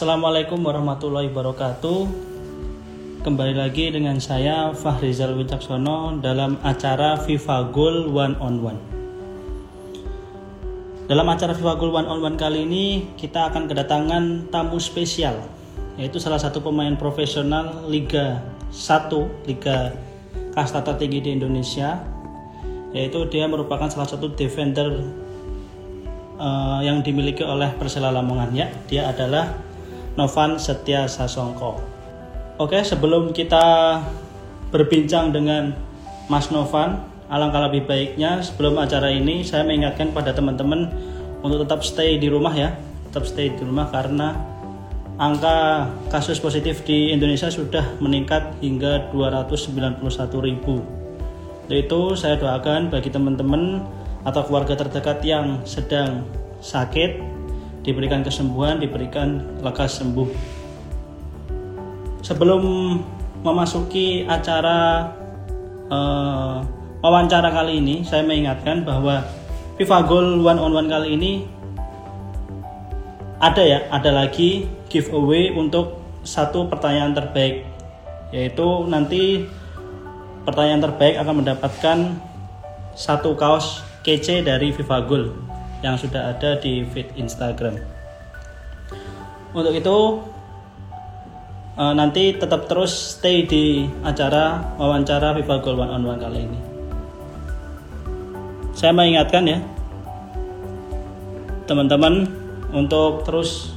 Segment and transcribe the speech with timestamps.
[0.00, 2.08] Assalamualaikum warahmatullahi wabarakatuh.
[3.20, 8.80] Kembali lagi dengan saya Fahrizal Wicaksono dalam acara FIFA Goal One on One.
[11.04, 15.36] Dalam acara FIFA Goal One on One kali ini kita akan kedatangan tamu spesial
[16.00, 18.40] yaitu salah satu pemain profesional Liga
[18.72, 19.12] 1,
[19.52, 19.92] Liga
[20.56, 22.00] kasta tertinggi di Indonesia
[22.96, 25.12] yaitu dia merupakan salah satu defender
[26.40, 28.72] uh, yang dimiliki oleh Persela Lamongan ya.
[28.88, 29.68] Dia adalah
[30.20, 31.80] Novan Setia Sasongko.
[32.60, 33.96] Oke, sebelum kita
[34.68, 35.72] berbincang dengan
[36.28, 37.00] Mas Novan,
[37.32, 40.92] alangkah lebih baiknya sebelum acara ini saya mengingatkan pada teman-teman
[41.40, 42.76] untuk tetap stay di rumah ya,
[43.08, 44.36] tetap stay di rumah karena
[45.16, 50.04] angka kasus positif di Indonesia sudah meningkat hingga 291
[50.44, 50.84] ribu.
[51.72, 53.80] Itu saya doakan bagi teman-teman
[54.28, 56.28] atau keluarga terdekat yang sedang
[56.60, 57.39] sakit
[57.80, 60.28] diberikan kesembuhan, diberikan lekas sembuh.
[62.20, 62.62] Sebelum
[63.40, 65.08] memasuki acara
[65.88, 66.60] uh,
[67.00, 69.24] wawancara kali ini, saya mengingatkan bahwa
[69.80, 71.32] FIFA Goal One on One kali ini
[73.40, 77.64] ada ya, ada lagi giveaway untuk satu pertanyaan terbaik
[78.30, 79.48] yaitu nanti
[80.44, 81.98] pertanyaan terbaik akan mendapatkan
[82.94, 85.49] satu kaos kece dari FIFA Goal
[85.80, 87.80] yang sudah ada di feed Instagram.
[89.56, 89.98] Untuk itu
[91.80, 96.60] nanti tetap terus stay di acara wawancara FIFA Goal One on One kali ini.
[98.76, 99.58] Saya mengingatkan ya
[101.64, 102.28] teman-teman
[102.76, 103.72] untuk terus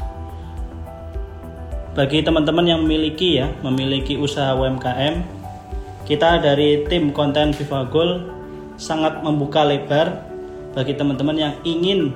[1.94, 5.22] bagi teman-teman yang memiliki ya, memiliki usaha UMKM,
[6.10, 8.12] kita dari tim konten FIFA Goal
[8.82, 10.33] sangat membuka lebar
[10.74, 12.14] bagi teman-teman yang ingin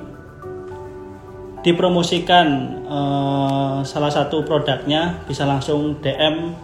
[1.62, 2.46] dipromosikan
[2.86, 6.54] uh, salah satu produknya bisa langsung DM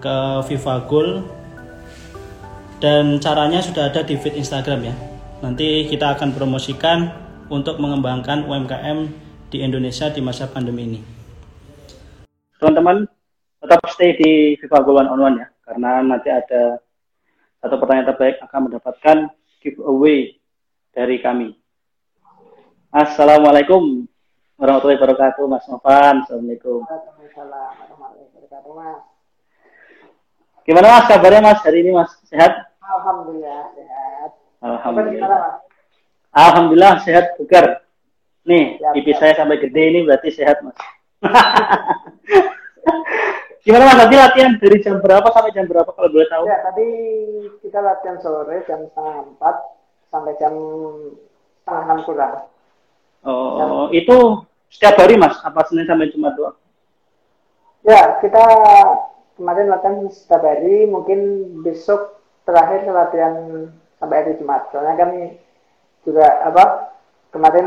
[0.00, 0.16] ke
[0.48, 1.24] Viva Goal
[2.80, 4.94] dan caranya sudah ada di feed Instagram ya.
[5.40, 7.12] Nanti kita akan promosikan
[7.48, 9.08] untuk mengembangkan UMKM
[9.52, 11.00] di Indonesia di masa pandemi ini
[12.60, 13.04] teman-teman
[13.60, 16.80] tetap stay di FIFA Goal One on One ya karena nanti ada
[17.60, 19.16] satu pertanyaan terbaik akan mendapatkan
[19.60, 20.38] giveaway
[20.96, 21.52] dari kami.
[22.88, 24.08] Assalamualaikum
[24.56, 26.24] warahmatullahi wabarakatuh Mas Novan.
[26.24, 26.88] Assalamualaikum.
[30.64, 32.16] Gimana Mas kabarnya Mas hari ini Mas?
[32.24, 32.72] Sehat?
[32.80, 34.30] Alhamdulillah sehat.
[34.64, 35.60] Alhamdulillah.
[36.32, 37.84] Alhamdulillah sehat bugar.
[38.48, 40.80] Nih, pipi saya sampai gede ini berarti sehat Mas.
[43.66, 46.46] Gimana mas tadi latihan dari jam berapa sampai jam berapa kalau boleh tahu?
[46.46, 46.86] Ya tadi
[47.66, 49.75] kita latihan sore jam setengah empat
[50.10, 50.54] sampai jam
[51.62, 52.34] setengah enam kurang.
[53.26, 54.04] Oh ya.
[54.04, 54.16] itu
[54.70, 55.38] setiap hari mas?
[55.42, 56.56] Apa senin sampai jumat doang?
[57.86, 58.42] Ya kita
[59.38, 61.18] kemarin latihan setiap hari, mungkin
[61.62, 63.34] besok terakhir latihan
[63.98, 64.70] sampai hari Jumat.
[64.72, 65.10] Soalnya kan
[66.06, 66.64] juga apa
[67.30, 67.66] kemarin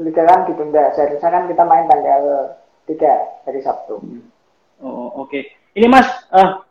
[0.00, 0.92] liga kan ditunda.
[0.96, 2.54] Seharusnya kan kita main tanggal
[2.88, 3.12] tiga
[3.44, 4.00] hari Sabtu.
[4.00, 4.24] Hmm.
[4.80, 5.30] Oh oke.
[5.30, 5.42] Okay.
[5.76, 6.64] Ini Mas, uh,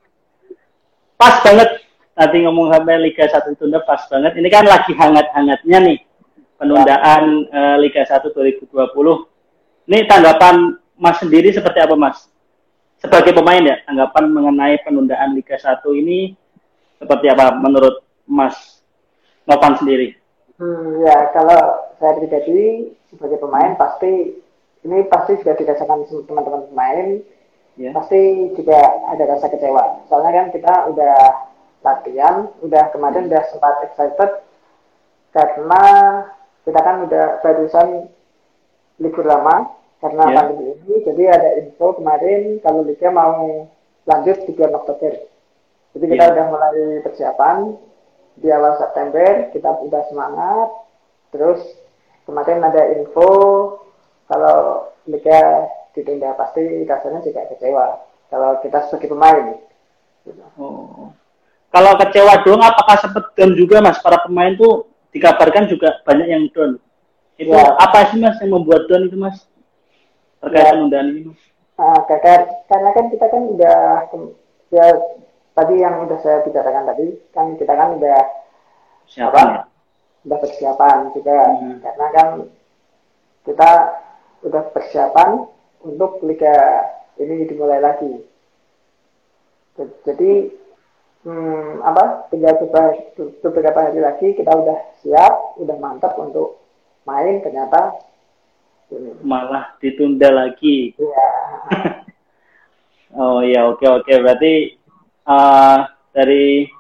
[1.15, 1.76] pas banget
[2.17, 4.33] tadi ngomong sampai Liga 1 tunda pas banget.
[4.41, 6.00] Ini kan lagi hangat-hangatnya nih
[6.57, 8.73] penundaan uh, Liga 1 2020.
[9.88, 12.25] Ini tanggapan Mas sendiri seperti apa Mas?
[12.97, 16.33] Sebagai pemain ya, tanggapan mengenai penundaan Liga 1 ini
[16.97, 18.81] seperti apa menurut Mas
[19.45, 20.17] Novan sendiri?
[20.57, 24.41] Hmm, ya kalau saya pribadi sebagai pemain pasti
[24.81, 27.07] ini pasti sudah dirasakan teman-teman pemain
[27.77, 27.94] yeah.
[27.94, 31.16] pasti juga ada rasa kecewa soalnya kan kita udah
[31.87, 34.43] latihan udah kemarin udah sempat excited
[35.31, 35.83] karena
[36.67, 38.11] kita kan udah barusan
[38.99, 39.71] libur lama
[40.03, 40.35] karena yeah.
[40.35, 43.71] pandemi ini jadi ada info kemarin kalau liga mau
[44.03, 45.13] lanjut di bulan Oktober
[45.95, 46.33] jadi kita yeah.
[46.35, 46.77] udah mulai
[47.07, 47.57] persiapan
[48.38, 50.69] di awal September kita udah semangat
[51.31, 51.63] terus
[52.27, 53.31] kemarin ada info
[54.27, 59.45] kalau liga ditunda pasti rasanya juga kecewa kalau kita sebagai pemain.
[60.59, 61.15] Oh.
[61.67, 63.99] Kalau kecewa doang, apakah sempat down juga mas?
[63.99, 66.79] Para pemain tuh dikabarkan juga banyak yang down.
[67.37, 67.75] Itu ya.
[67.77, 69.45] apa sih mas yang membuat down itu mas?
[70.39, 70.71] Terkait ya.
[70.73, 71.41] penundaan ini mas?
[71.77, 73.77] Nah, karena kan kita kan udah
[74.73, 74.87] ya
[75.53, 78.17] tadi yang udah saya bicarakan tadi kan kita kan udah
[79.07, 79.61] siapa ya?
[80.27, 81.77] udah persiapan juga hmm.
[81.81, 82.27] karena kan
[83.47, 83.71] kita
[84.43, 85.29] udah persiapan
[85.87, 86.83] untuk liga
[87.17, 88.21] ini dimulai lagi.
[89.77, 90.31] Jadi
[91.25, 92.27] hmm, apa?
[92.29, 92.93] Tinggal beberapa,
[93.41, 96.61] beberapa hari lagi kita udah siap, udah mantap untuk
[97.07, 97.39] main.
[97.41, 98.07] Ternyata
[99.19, 100.95] Malah ditunda lagi.
[100.95, 101.29] Ya.
[103.19, 104.13] oh iya oke oke.
[104.23, 104.79] Berarti
[105.27, 105.83] uh,
[106.15, 106.71] dari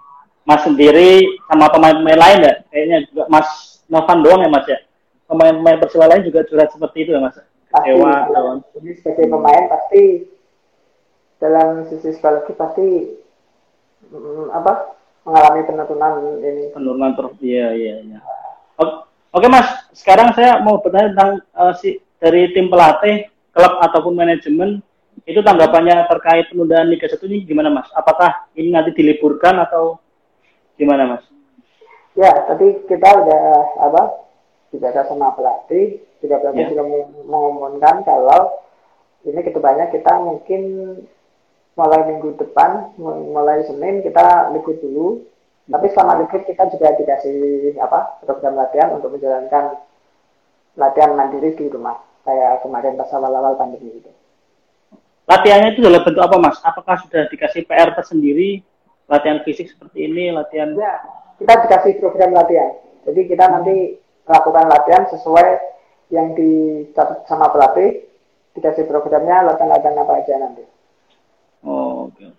[0.47, 2.53] Mas sendiri sama pemain-pemain lain ya?
[2.71, 3.47] Kayaknya juga Mas
[3.91, 4.79] Novan doang ya Mas ya?
[5.27, 7.35] Pemain-pemain Persela lain juga curhat seperti itu ya Mas?
[7.67, 8.31] Pasti Ewa,
[8.79, 10.03] jadi sebagai pemain pasti
[11.35, 12.87] dalam sisi psikologi pasti
[14.53, 14.95] apa
[15.27, 18.19] mengalami penurunan ini penurunan terus iya iya iya
[18.79, 18.93] oke,
[19.35, 24.81] oke Mas sekarang saya mau bertanya tentang uh, si dari tim pelatih klub ataupun manajemen
[25.25, 27.89] itu tanggapannya terkait penundaan Liga 1 ini gimana Mas?
[27.97, 29.97] Apakah ini nanti diliburkan atau
[30.77, 31.23] gimana Mas?
[32.13, 33.43] Ya, tadi kita udah
[33.81, 34.03] apa?
[34.69, 36.69] Bicara sama pelatih, juga pelatih ya.
[36.75, 36.83] juga
[37.25, 38.61] mengumumkan kalau
[39.25, 40.61] ini ke depannya kita mungkin
[41.77, 45.07] mulai minggu depan, mulai Senin kita libur dulu.
[45.67, 49.77] Tapi selama libur kita juga dikasih apa program latihan untuk menjalankan
[50.73, 52.01] latihan mandiri di rumah.
[52.25, 54.11] Kayak kemarin pas awal-awal pandemi itu.
[55.27, 56.59] Latihannya itu dalam bentuk apa, Mas?
[56.63, 58.63] Apakah sudah dikasih PR tersendiri,
[59.11, 60.71] latihan fisik seperti ini, latihan?
[60.75, 61.03] Ya,
[61.39, 62.79] kita dikasih program latihan.
[63.03, 65.47] Jadi kita nanti melakukan latihan sesuai
[66.15, 68.07] yang dicatat sama pelatih,
[68.55, 70.63] dikasih programnya latihan-latihan apa aja nanti.
[71.63, 72.17] Oh, oke.
[72.17, 72.29] Okay.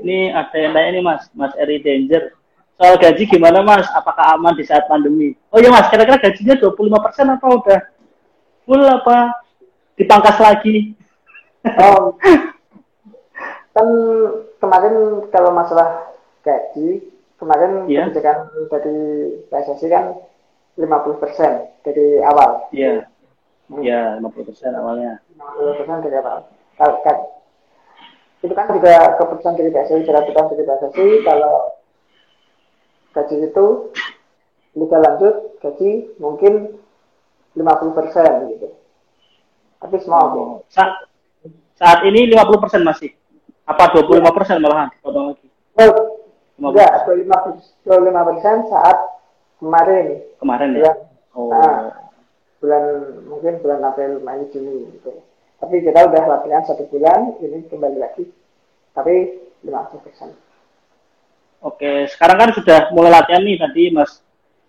[0.00, 2.32] Ini ada yang tanya nih, Mas, Mas Eri Danger.
[2.76, 3.88] Soal gaji gimana, Mas?
[3.92, 5.32] Apakah aman di saat pandemi?
[5.52, 7.80] Oh iya, Mas, kira-kira gajinya 25% apa udah
[8.68, 9.32] full apa
[9.96, 10.92] dipangkas lagi?
[11.66, 12.14] Oh,
[13.76, 13.88] kan
[14.60, 16.14] kemarin kalau masalah
[16.44, 17.04] gaji,
[17.36, 18.08] kemarin yeah.
[18.08, 18.96] kebijakan dari
[19.50, 20.04] PSSI kan
[20.76, 21.52] 50 persen
[21.82, 22.68] dari awal.
[22.70, 22.84] Iya.
[22.84, 23.00] Yeah.
[23.82, 24.22] Iya, hmm.
[24.22, 25.18] yeah, 50 persen awalnya.
[25.34, 26.38] 50 persen dari awal.
[26.76, 26.94] Kalau
[28.44, 31.54] itu kan juga keputusan dari PSSI, peraturan dari PSSI kalau
[33.16, 33.66] gaji itu
[34.76, 35.34] liga lanjut
[35.64, 36.76] gaji mungkin
[37.56, 38.68] 50 persen gitu.
[39.80, 40.60] Tapi semua oh.
[40.68, 41.08] Sa
[41.76, 43.12] saat ini 50% masih.
[43.66, 44.88] Apa 25% malahan?
[45.02, 45.48] Potong lagi.
[45.76, 48.96] Oh, enggak, 25 25% saat
[49.58, 50.22] kemarin.
[50.38, 50.92] Kemarin ya?
[51.34, 51.50] Oh.
[51.52, 51.92] Nah,
[52.62, 52.84] bulan
[53.26, 55.20] mungkin bulan April, Mei, Juni gitu.
[55.56, 58.28] Tapi kita udah latihan satu bulan, ini kembali lagi.
[58.92, 59.14] Tapi
[59.64, 60.36] 50%.
[61.64, 64.20] Oke, sekarang kan sudah mulai latihan nih tadi Mas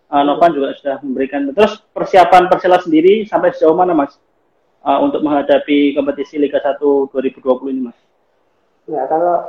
[0.07, 1.51] uh, Novan juga sudah memberikan.
[1.51, 4.15] Terus persiapan Persela sendiri sampai sejauh mana Mas?
[4.87, 6.79] uh, untuk menghadapi kompetisi Liga 1
[7.11, 7.97] 2020 ini, Mas?
[8.87, 9.43] Ya, kalau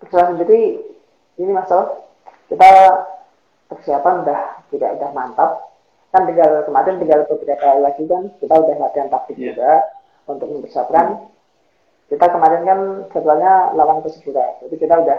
[0.00, 0.80] Persela sendiri
[1.36, 1.68] ini Mas
[2.48, 2.70] kita
[3.68, 4.40] persiapan udah
[4.72, 5.50] tidak udah mantap.
[6.10, 9.54] Kan tinggal kemarin tinggal beberapa lagi kan kita udah latihan taktik yeah.
[9.54, 9.72] juga
[10.26, 11.30] untuk mempersiapkan.
[12.10, 12.80] Kita kemarin kan
[13.14, 15.18] jadwalnya lawan Persipura, jadi kita udah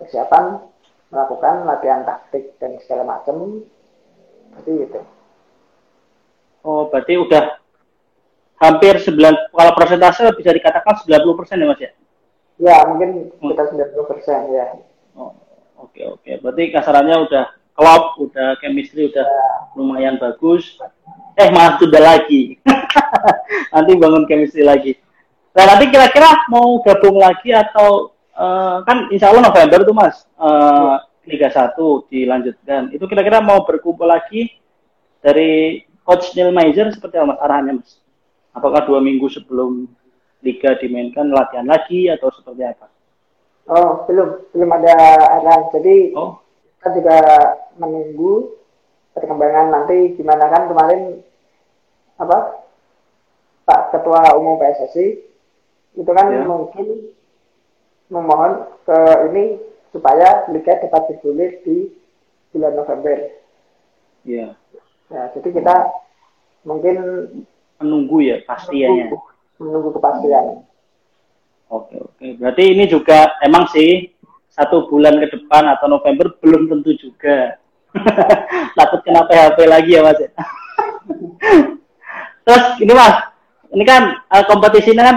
[0.00, 0.64] persiapan
[1.12, 3.60] melakukan latihan taktik dan segala macam.
[4.56, 5.00] Jadi itu.
[6.64, 7.60] Oh, berarti udah
[8.56, 9.12] hampir 9
[9.52, 11.90] kalau persentase bisa dikatakan 90 persen ya mas ya?
[12.56, 14.66] Ya mungkin kita 90 persen ya.
[15.14, 15.36] Oh,
[15.76, 16.24] oke okay, oke.
[16.24, 16.34] Okay.
[16.40, 17.44] Berarti kasarannya udah
[17.76, 19.76] klop, udah chemistry udah ya.
[19.76, 20.80] lumayan bagus.
[21.36, 22.56] Eh malah sudah lagi.
[23.76, 24.96] nanti bangun chemistry lagi.
[25.52, 30.96] Nah nanti kira-kira mau gabung lagi atau uh, kan insya Allah November tuh mas uh,
[31.28, 31.76] Liga 1
[32.08, 32.88] dilanjutkan.
[32.96, 34.56] Itu kira-kira mau berkumpul lagi
[35.20, 38.00] dari Coach Neil Meiser seperti apa mas arahannya mas?
[38.56, 39.84] apakah dua minggu sebelum
[40.40, 42.88] liga dimainkan latihan lagi atau seperti apa?
[43.68, 44.94] Oh belum belum ada
[45.36, 46.40] arahan jadi oh.
[46.86, 47.18] Kita juga
[47.82, 48.62] menunggu
[49.10, 51.18] perkembangan nanti gimana kan kemarin
[52.14, 52.62] apa
[53.66, 55.18] Pak Ketua Umum PSSI
[55.98, 56.46] itu kan ya.
[56.46, 57.10] mungkin
[58.06, 58.98] memohon ke
[59.34, 59.58] ini
[59.90, 61.90] supaya liga dapat ditulis di
[62.54, 63.34] bulan November.
[64.22, 64.54] Iya.
[65.10, 65.76] Ya, jadi kita
[66.62, 66.96] mungkin
[67.82, 69.10] menunggu ya pastiannya.
[69.58, 70.62] Menunggu, kepastian.
[71.66, 72.26] Oke oke.
[72.38, 74.14] Berarti ini juga emang sih
[74.56, 77.60] satu bulan ke depan atau November belum tentu juga.
[78.76, 80.20] Takut kena PHP lagi ya mas.
[82.46, 83.14] Terus ini mas,
[83.72, 85.16] ini kan uh, kompetisi ini kan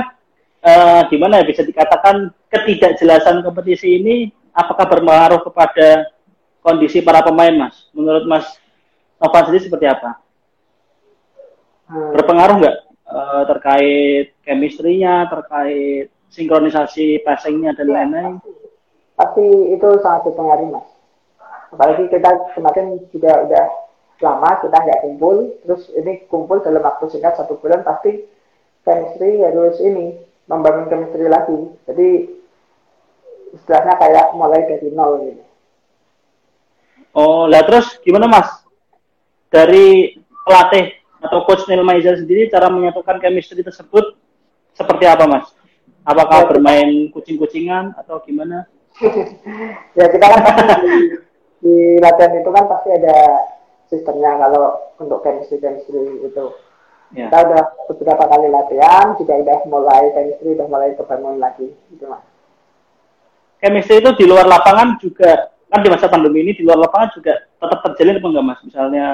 [0.67, 4.15] uh, gimana ya bisa dikatakan ketidakjelasan kompetisi ini
[4.51, 6.11] apakah berpengaruh kepada
[6.59, 7.87] kondisi para pemain mas?
[7.95, 8.45] Menurut mas
[9.19, 10.19] Novan sendiri seperti apa?
[11.89, 12.11] hmm.
[12.15, 12.77] berpengaruh nggak
[13.09, 18.33] uh, terkait chemistry-nya, terkait sinkronisasi passing-nya dan ya, lain-lain?
[19.19, 20.87] Pasti itu sangat berpengaruh mas.
[21.75, 23.65] Apalagi kita kemarin juga udah
[24.23, 28.23] lama kita nggak kumpul, terus ini kumpul dalam waktu singkat satu bulan pasti
[28.87, 30.15] chemistry harus ini
[30.47, 31.67] membangun chemistry lagi.
[31.83, 32.09] Jadi
[33.59, 35.43] istilahnya kayak mulai dari nol gitu.
[37.11, 38.47] Oh, lah terus gimana mas?
[39.51, 40.15] Dari
[40.47, 44.15] pelatih atau coach Neil Maizer sendiri cara menyatukan chemistry tersebut
[44.79, 45.51] seperti apa mas?
[46.07, 48.63] Apakah ya, bermain kucing-kucingan atau gimana?
[49.99, 50.39] ya kita kan
[50.81, 50.97] di,
[51.63, 53.17] di latihan itu kan pasti ada
[53.89, 56.45] sistemnya kalau untuk chemistry chemistry itu.
[57.09, 57.25] Ya.
[57.25, 62.21] Kita udah beberapa kali latihan, juga udah mulai chemistry, udah mulai kebangun lagi, gitu mas.
[63.59, 67.33] Chemistry itu di luar lapangan juga kan di masa pandemi ini di luar lapangan juga
[67.45, 68.59] tetap terjalin apa enggak mas?
[68.61, 69.05] Misalnya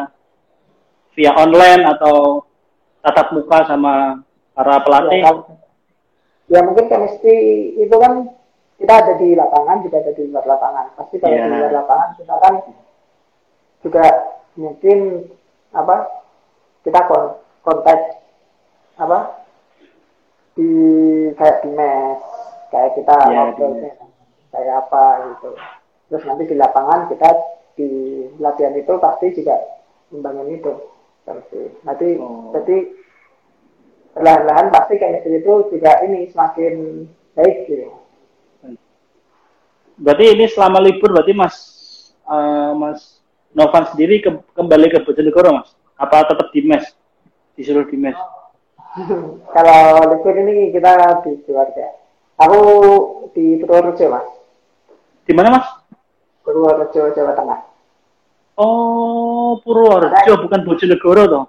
[1.15, 2.43] via online atau
[2.99, 4.19] tatap muka sama
[4.51, 5.23] para pelatih?
[5.23, 5.31] Ya,
[6.51, 7.37] ya mungkin chemistry
[7.79, 8.27] itu kan
[8.75, 10.85] kita ada di lapangan juga ada di luar lapangan.
[10.99, 11.47] Pasti kalau yeah.
[11.47, 12.53] di luar lapangan kita kan
[13.85, 14.05] juga
[14.55, 14.99] mungkin
[15.75, 15.95] apa
[16.87, 16.99] kita
[17.65, 17.99] kontak
[18.95, 19.19] apa
[20.55, 20.71] di
[21.35, 22.21] kayak di mes
[22.71, 23.93] kayak kita yeah,
[24.51, 25.03] kayak apa
[25.33, 25.49] gitu.
[26.05, 27.29] Terus nanti di lapangan kita
[27.75, 27.89] di
[28.39, 29.55] latihan itu pasti juga
[30.11, 30.73] membangun itu
[31.83, 32.53] nanti oh.
[32.53, 32.77] jadi
[34.13, 37.03] perlahan-lahan pasti kayak itu juga ini semakin
[37.35, 37.89] baik gitu
[39.95, 41.55] berarti ini selama libur berarti mas
[42.27, 43.15] uh, mas
[43.55, 45.71] Novan sendiri ke, kembali ke Bojonegoro mas?
[45.95, 46.91] Apa tetap di mes?
[47.55, 48.19] Disuruh di mes?
[49.55, 49.79] Kalau
[50.11, 51.95] libur ini kita di keluarga.
[52.35, 52.59] Aku
[53.31, 54.27] di Purworejo mas.
[55.23, 55.67] Di mana mas?
[56.43, 57.59] Purworejo Jawa Tengah.
[58.59, 61.45] Oh, Purworejo bukan Bojonegoro toh?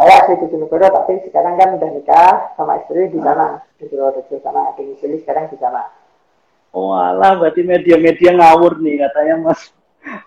[0.00, 3.60] Saya asli Bojonegoro tapi sekarang kan udah nikah sama istri di sana.
[3.76, 5.92] Di Purworejo sana domisili sekarang di sana.
[6.74, 9.70] Oh alah berarti media-media ngawur nih katanya Mas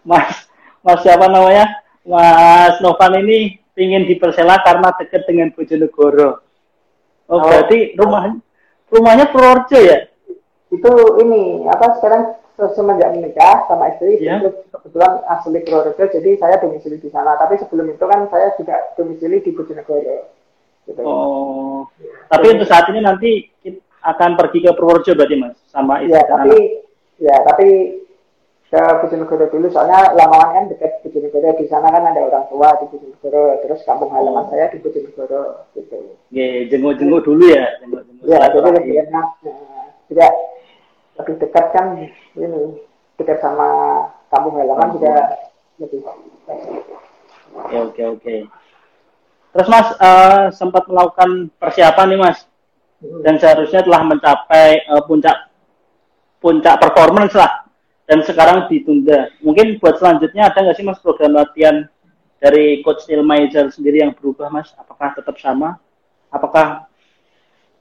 [0.08, 0.48] Mas
[0.80, 6.40] Mas siapa namanya Mas Novan ini ingin dipersela karena dekat dengan Bojonegoro.
[7.28, 8.32] Oh, oh berarti rumah
[8.88, 10.08] rumahnya Purworejo ya?
[10.72, 14.42] Itu ini apa sekarang semenjak menikah sama istri yeah.
[14.42, 18.82] itu kebetulan asli Purworejo jadi saya domisili di sana tapi sebelum itu kan saya juga
[18.98, 20.34] domisili di Bojonegoro
[20.90, 21.02] gitu.
[21.06, 22.10] oh ya.
[22.34, 23.32] tapi untuk saat ini nanti
[24.08, 25.56] akan pergi ke Purworejo berarti mas?
[25.68, 27.20] Sama istri ya tapi anak.
[27.20, 27.68] ya tapi
[28.68, 29.68] ke Bojonegoro dulu.
[29.72, 34.12] Soalnya lamaran kan dekat Bojonegoro di sana kan ada orang tua di Bojonegoro terus kampung
[34.12, 34.50] halaman oh.
[34.52, 36.16] saya di Bojonegoro gitu.
[36.32, 39.28] Ya jenguk-jenguk dulu ya jenguk-jenguk ya jadi lebih enak.
[40.08, 40.28] Ya,
[41.20, 42.00] lebih dekat kan
[42.40, 42.80] ini
[43.20, 43.68] dekat sama
[44.32, 45.36] kampung halaman juga
[45.84, 46.00] lebih
[47.56, 48.36] oke oke oke.
[49.52, 52.47] Terus mas uh, sempat melakukan persiapan nih mas.
[53.02, 55.54] Dan seharusnya telah mencapai uh, puncak
[56.42, 57.66] puncak performance lah.
[58.08, 59.28] Dan sekarang ditunda.
[59.44, 61.92] Mungkin buat selanjutnya ada nggak sih mas program latihan
[62.40, 64.72] dari coach Neil Maizer sendiri yang berubah mas?
[64.80, 65.76] Apakah tetap sama?
[66.32, 66.88] Apakah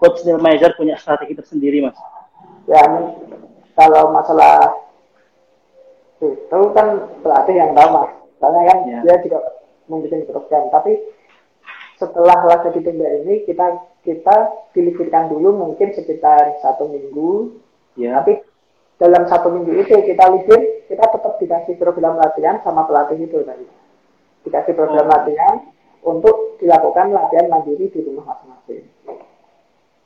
[0.03, 1.95] coach Neil Maizer punya strategi tersendiri mas?
[2.67, 2.83] Ya
[3.79, 4.75] kalau masalah
[6.19, 8.11] itu kan pelatih yang tahu mas.
[8.37, 8.99] Karena kan ya.
[9.07, 9.39] dia juga
[9.87, 10.65] membuat program.
[10.75, 10.93] Tapi
[11.97, 14.37] setelah laga ditunda ini kita kita
[14.77, 17.57] diliburkan dulu mungkin sekitar satu minggu
[17.97, 18.21] ya.
[18.21, 18.45] tapi
[18.97, 23.67] dalam satu minggu itu kita libur kita tetap dikasih program latihan sama pelatih itu tadi
[24.45, 25.13] dikasih program oh.
[25.13, 25.57] latihan
[26.05, 28.85] untuk dilakukan latihan mandiri di rumah masing-masing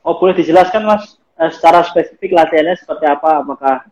[0.06, 3.40] oh boleh dijelaskan mas Eh, secara spesifik latihannya seperti apa?
[3.40, 3.88] Apakah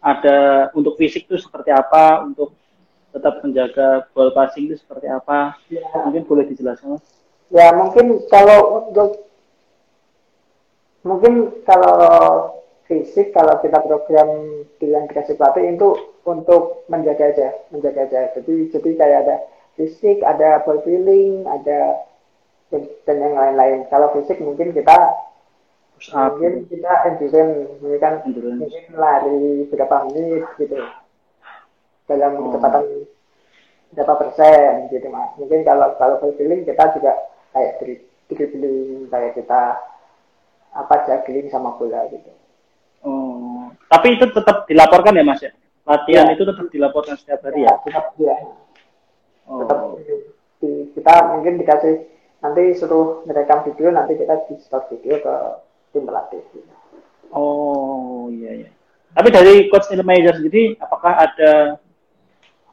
[0.00, 0.38] ada
[0.72, 2.24] untuk fisik itu seperti apa?
[2.24, 2.56] Untuk
[3.12, 5.60] tetap menjaga ball passing itu seperti apa?
[5.68, 5.84] Ya.
[6.08, 7.04] Mungkin boleh dijelaskan, Mas.
[7.52, 9.28] Ya, mungkin kalau untuk
[11.04, 12.00] mungkin kalau
[12.88, 14.28] fisik kalau kita program
[14.80, 15.88] yang dikasih pelatih itu
[16.24, 18.20] untuk menjaga aja, menjaga aja.
[18.40, 19.36] Jadi jadi kayak ada
[19.76, 22.08] fisik, ada ball feeling, ada
[22.72, 23.84] dan yang lain-lain.
[23.92, 24.96] Kalau fisik mungkin kita
[26.10, 30.74] mungkin kita endurance mungkin kan mungkin lari berapa menit gitu
[32.16, 32.42] dalam oh.
[32.50, 32.84] kecepatan
[33.92, 37.12] berapa persen gitu mas mungkin kalau kalau feeling kita juga
[37.52, 37.72] kayak
[38.32, 39.80] dribbling kayak kita
[40.72, 42.32] apa juggling sama bola gitu
[43.04, 45.52] oh tapi itu tetap dilaporkan ya mas ya
[45.84, 46.32] latihan ya.
[46.32, 47.74] itu tetap dilaporkan setiap hari ya, ya?
[47.84, 48.36] tetap ya
[49.48, 49.58] oh.
[49.60, 49.78] tetap
[50.62, 51.94] di, kita mungkin dikasih
[52.42, 55.34] nanti suruh merekam video nanti kita di start video ke
[55.94, 56.42] tim pelatih.
[57.34, 58.70] Oh iya iya.
[59.12, 61.76] Tapi dari coach Manager sendiri, apakah ada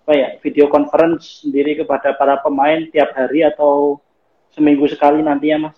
[0.10, 4.02] apa ya video conference sendiri kepada para pemain tiap hari atau
[4.50, 5.78] seminggu sekali nanti ya mas?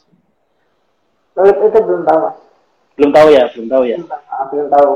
[1.36, 2.40] Oh, itu, itu belum tahu mas.
[2.96, 4.00] Belum tahu ya, belum tahu ya.
[4.00, 4.20] Belum,
[4.56, 4.90] belum tahu.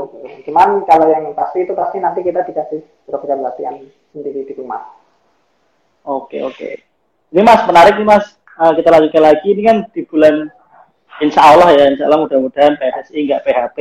[0.48, 2.80] Cuman kalau yang pasti itu pasti nanti kita dikasih
[3.12, 3.76] program latihan
[4.16, 4.88] sendiri di rumah.
[6.08, 6.80] Oke oke.
[7.36, 8.40] Ini mas menarik nih mas.
[8.56, 9.52] Uh, kita lanjutkan lagi.
[9.52, 10.48] Ini kan di bulan
[11.20, 13.78] insya Allah ya insya Allah mudah-mudahan PSSI nggak PHP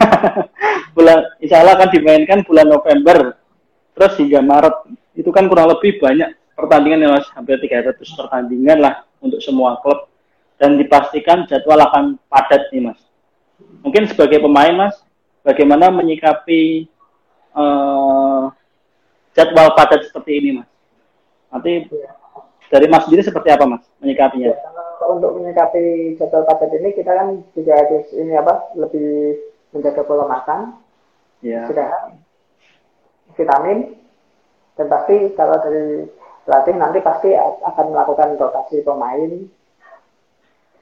[0.96, 3.36] bulan insya Allah akan dimainkan bulan November
[3.96, 4.76] terus hingga Maret
[5.16, 10.08] itu kan kurang lebih banyak pertandingan ya mas, hampir 300 pertandingan lah untuk semua klub
[10.60, 13.00] dan dipastikan jadwal akan padat nih mas.
[13.84, 14.96] Mungkin sebagai pemain mas,
[15.44, 16.88] bagaimana menyikapi
[17.52, 18.48] uh,
[19.36, 20.68] jadwal padat seperti ini mas?
[21.52, 21.88] Nanti
[22.72, 24.52] dari mas sendiri seperti apa mas menyikapinya?
[24.52, 24.60] Ya,
[25.08, 29.40] untuk menyikapi jadwal padat ini kita kan juga harus ini apa lebih
[29.76, 30.80] menjaga pola makan,
[31.44, 31.68] ya.
[31.68, 32.16] sudah
[33.36, 33.94] vitamin,
[34.76, 36.08] dan pasti kalau dari
[36.46, 39.30] pelatih nanti pasti akan melakukan rotasi pemain.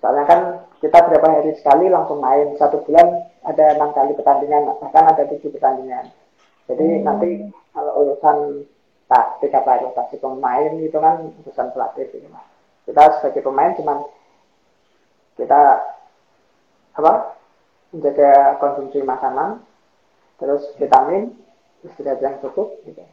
[0.03, 0.41] Soalnya kan
[0.85, 5.49] kita berapa hari sekali langsung main satu bulan ada enam kali pertandingan bahkan ada tujuh
[5.49, 6.13] pertandingan.
[6.69, 7.03] Jadi hmm.
[7.05, 7.29] nanti
[7.73, 8.69] kalau urusan
[9.09, 12.29] taktik apa rotasi pemain itu kan urusan pelatih gitu.
[12.85, 14.05] Kita sebagai pemain cuman
[15.41, 15.61] kita
[16.95, 17.13] apa
[17.95, 19.63] menjaga konsumsi makanan
[20.37, 21.33] terus vitamin
[21.85, 23.05] istirahat yang cukup gitu.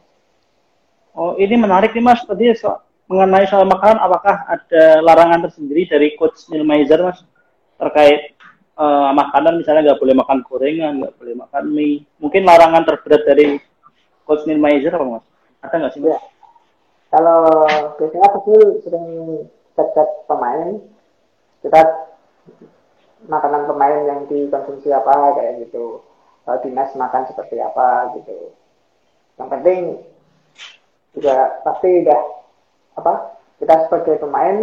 [1.12, 2.24] Oh, ini menarik nih Mas.
[2.24, 2.72] Tadi so,
[3.04, 7.20] mengenai soal makanan, apakah ada larangan tersendiri dari Coach Neil Maizer Mas
[7.76, 8.32] terkait
[8.80, 12.08] uh, makanan misalnya nggak boleh makan gorengan, nggak boleh makan mie.
[12.16, 13.60] Mungkin larangan terberat dari
[14.24, 15.26] Coach Neil Maizer apa Mas?
[15.60, 16.16] Ada nggak sih Mas?
[16.16, 16.20] Ya.
[17.12, 17.68] Kalau
[18.00, 19.06] biasanya aku sering
[19.76, 20.80] cek-cek pemain,
[21.60, 22.08] kita
[23.28, 26.00] makanan pemain yang dikonsumsi apa kayak gitu.
[26.42, 28.56] Kalau dinas makan seperti apa gitu.
[29.40, 29.80] Yang penting
[31.12, 32.20] juga pasti udah
[32.96, 33.12] apa
[33.60, 34.56] kita sebagai pemain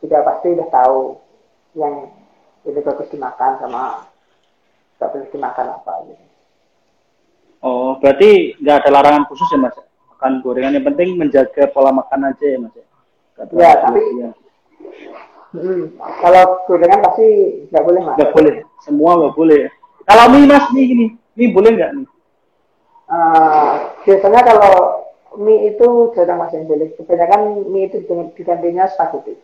[0.00, 0.98] juga pasti udah tahu
[1.76, 2.08] yang
[2.64, 4.04] ini bagus dimakan sama
[5.00, 6.24] gak boleh dimakan apa gitu.
[7.60, 9.76] Oh, berarti nggak ada larangan khusus ya mas?
[10.16, 12.72] Makan gorengan yang penting menjaga pola makan aja ya mas?
[13.52, 14.30] Ya, tapi ya.
[15.50, 17.28] Hmm, kalau gorengan pasti
[17.68, 18.16] nggak boleh mas.
[18.16, 19.62] Nggak boleh, semua nggak boleh.
[20.08, 22.06] Kalau mie mas mie gini, mie boleh nggak nih?
[23.10, 24.74] Uh, biasanya kalau
[25.42, 26.94] mie itu jarang masih boleh.
[26.94, 28.06] Kebanyakan mie itu
[28.38, 29.34] digantinya spaghetti.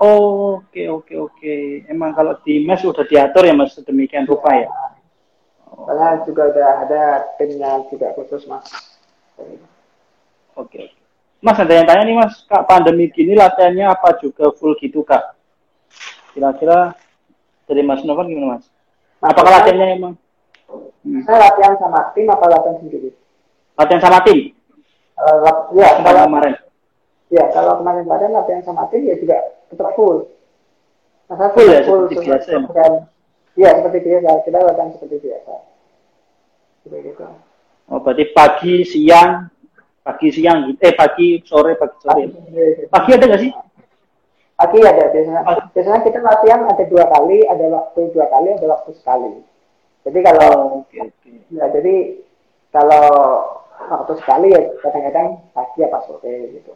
[0.00, 1.36] Oh, oke okay, oke okay, oke.
[1.36, 1.60] Okay.
[1.92, 4.68] Emang kalau di mes sudah diatur ya mas sedemikian rupa ya.
[5.68, 5.84] Oh.
[5.84, 7.02] Karena juga udah ada
[7.36, 8.66] timnya juga khusus mas.
[9.36, 9.60] Oke.
[10.56, 10.86] Okay.
[11.42, 15.34] Mas ada yang tanya nih mas, kak pandemi gini latihannya apa juga full gitu kak?
[16.32, 16.94] Kira-kira
[17.66, 18.64] dari mas Novan gimana mas?
[19.18, 20.14] Apakah latihannya emang?
[21.02, 21.22] Hmm.
[21.26, 23.10] Saya latihan sama tim apa latihan sendiri?
[23.74, 24.54] Latihan sama tim?
[25.18, 26.54] Uh, ya, kalau kemarin.
[27.32, 29.38] Ya, kalau kemarin-kemarin latihan sama tim ya juga
[29.72, 30.28] tetap full.
[31.26, 32.48] Masa full ya, full seperti biasa.
[32.48, 32.60] Ya?
[32.70, 32.92] Dan,
[33.56, 34.28] ya, seperti biasa.
[34.44, 35.54] Kita latihan seperti biasa.
[36.82, 37.24] Seperti gitu.
[37.90, 39.52] Oh, berarti pagi, siang,
[40.06, 42.24] pagi, siang, eh pagi, sore, pagi, sore.
[42.30, 43.52] Pagi, pagi ada nggak sih?
[44.56, 45.42] Pagi ada biasanya.
[45.42, 45.62] Pagi.
[45.74, 49.32] Biasanya kita latihan ada dua kali, ada waktu dua kali, ada waktu sekali.
[50.02, 51.14] Jadi kalau, okay,
[51.54, 51.94] ya jadi
[52.74, 53.06] kalau
[53.78, 56.72] waktu sekali ya kadang-kadang pagi apa sore gitu.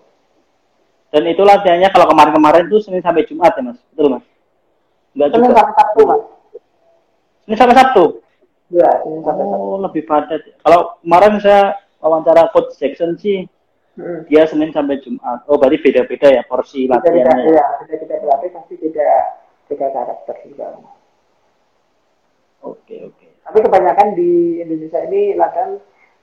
[1.11, 4.25] Dan itu latihannya kalau kemarin-kemarin itu Senin sampai Jumat ya mas, betul mas?
[5.15, 6.23] Enggak Senin sampai Sabtu mas.
[7.47, 8.05] Senin sampai Sabtu?
[8.75, 9.67] Iya, Senin sampai oh, Sabtu.
[9.67, 10.43] Oh, lebih padat.
[10.62, 11.62] Kalau kemarin saya
[12.03, 13.47] wawancara Coach Jackson sih,
[13.99, 14.27] hmm.
[14.27, 15.47] dia Senin sampai Jumat.
[15.47, 17.45] Oh, berarti beda-beda ya porsi beda -beda, latihannya.
[17.55, 19.09] Iya, beda-beda pelatih pasti beda
[19.67, 20.67] beda karakter juga.
[22.64, 23.27] Oke, oke.
[23.47, 25.79] Tapi kebanyakan di Indonesia ini latihan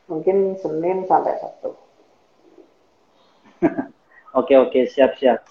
[0.07, 1.71] mungkin Senin sampai Sabtu.
[4.39, 5.47] oke oke siap siap.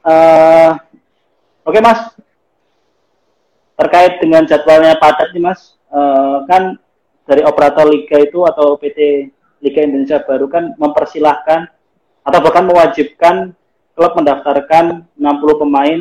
[0.00, 0.78] Uh,
[1.66, 2.00] oke okay, mas,
[3.76, 6.78] terkait dengan jadwalnya padat nih mas, uh, kan
[7.26, 11.68] dari operator liga itu atau PT Liga Indonesia baru kan mempersilahkan
[12.24, 13.52] atau bahkan mewajibkan
[13.92, 15.98] klub mendaftarkan 60 pemain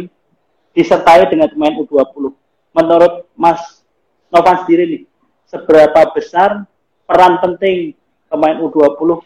[0.72, 2.32] disertai dengan pemain U20.
[2.80, 3.84] Menurut Mas
[4.32, 5.04] Novan sendiri nih,
[5.52, 6.64] seberapa besar
[7.04, 7.98] peran penting
[8.32, 9.20] pemain U20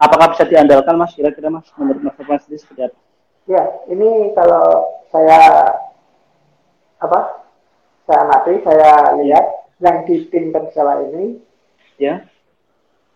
[0.00, 2.98] apakah bisa diandalkan mas kira-kira mas menurut mas Irfan sendiri seperti apa?
[3.46, 5.40] Ya ini kalau saya
[7.00, 7.20] apa
[8.04, 9.46] saya amati saya lihat
[9.80, 11.40] yang di tim Persela ini
[11.96, 12.26] ya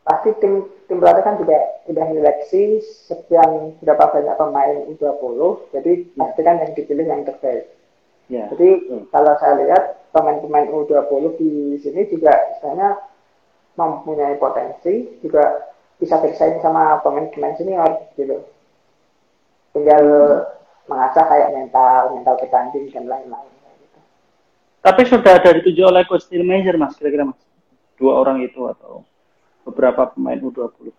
[0.05, 2.62] pasti tim tim pelatih kan juga sudah seleksi
[3.09, 5.40] sekian berapa banyak pemain U20
[5.73, 6.16] jadi ya.
[6.20, 7.73] pasti kan yang dipilih yang terbaik
[8.28, 8.48] ya.
[8.52, 9.04] jadi hmm.
[9.12, 9.82] kalau saya lihat
[10.14, 11.50] pemain-pemain U20 di
[11.82, 13.02] sini juga istilahnya
[13.74, 18.46] mempunyai potensi juga bisa bersaing sama pemain-pemain senior gitu
[19.74, 20.04] tinggal
[20.87, 23.50] mengasah kayak mental mental bertanding dan lain-lain
[23.82, 23.98] gitu.
[24.84, 27.40] tapi sudah ada dituju oleh coach manager mas kira-kira mas
[27.98, 29.02] dua orang itu atau
[29.66, 30.94] beberapa pemain U20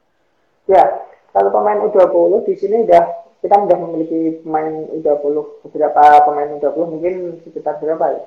[0.67, 0.83] ya
[1.31, 5.35] kalau pemain U20 di sini udah kita sudah memiliki pemain U20
[5.67, 8.23] beberapa pemain U20 mungkin sekitar berapa ya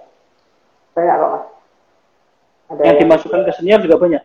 [0.97, 1.45] banyak kok mas
[2.69, 4.23] ada yang, yang dimasukkan ke senior juga banyak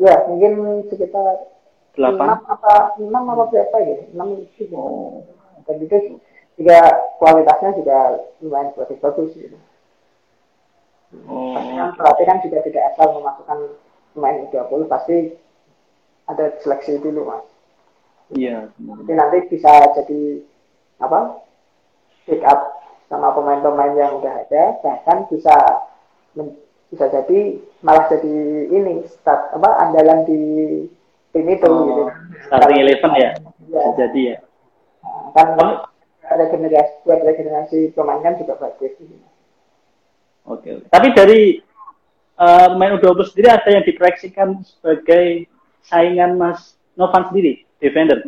[0.00, 1.52] Ya, mungkin sekitar
[1.92, 5.20] delapan apa enam apa berapa gitu enam itu oh.
[5.68, 6.16] dan itu
[6.56, 6.78] juga
[7.20, 9.58] kualitasnya juga lumayan bagus-bagus gitu.
[11.28, 11.52] Oh.
[11.52, 13.58] Kan pelatih kan juga tidak asal memasukkan
[14.16, 15.16] pemain U20 pasti
[16.24, 17.44] ada seleksi dulu mas.
[18.32, 18.72] Iya.
[18.76, 20.22] Jadi nanti bisa jadi
[21.02, 21.42] apa
[22.24, 25.52] pick up sama pemain-pemain yang udah ada bahkan bisa
[26.88, 28.36] bisa jadi malah jadi
[28.72, 30.40] ini start apa andalan di
[31.32, 32.02] tim itu oh, gitu.
[32.48, 33.30] Starting eleven ya.
[33.68, 33.84] ya.
[33.96, 34.38] jadi ya.
[35.02, 35.76] Nah, kan oh.
[36.32, 38.92] regenerasi buat regenerasi pemain kan juga bagus.
[38.96, 39.16] Gitu.
[40.48, 40.60] Oke.
[40.60, 40.74] Okay.
[40.88, 41.42] Tapi dari
[42.36, 45.48] uh, main U20 sendiri ada yang diproyeksikan sebagai
[45.84, 48.18] saingan Mas Novan sendiri, defender.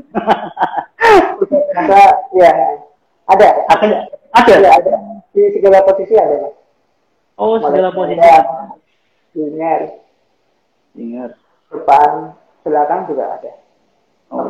[1.79, 2.01] ada,
[2.35, 2.51] ya,
[3.31, 3.49] ada.
[3.71, 3.89] Ada.
[4.35, 4.55] Ada.
[4.59, 4.93] Ya, ada.
[5.31, 6.55] Di segala posisi ada, Mas.
[7.39, 8.19] Oh, segala posisi.
[9.39, 9.81] Winger.
[10.99, 11.31] Winger.
[11.71, 12.35] Depan,
[12.67, 13.53] belakang juga ada.
[14.31, 14.47] Oh.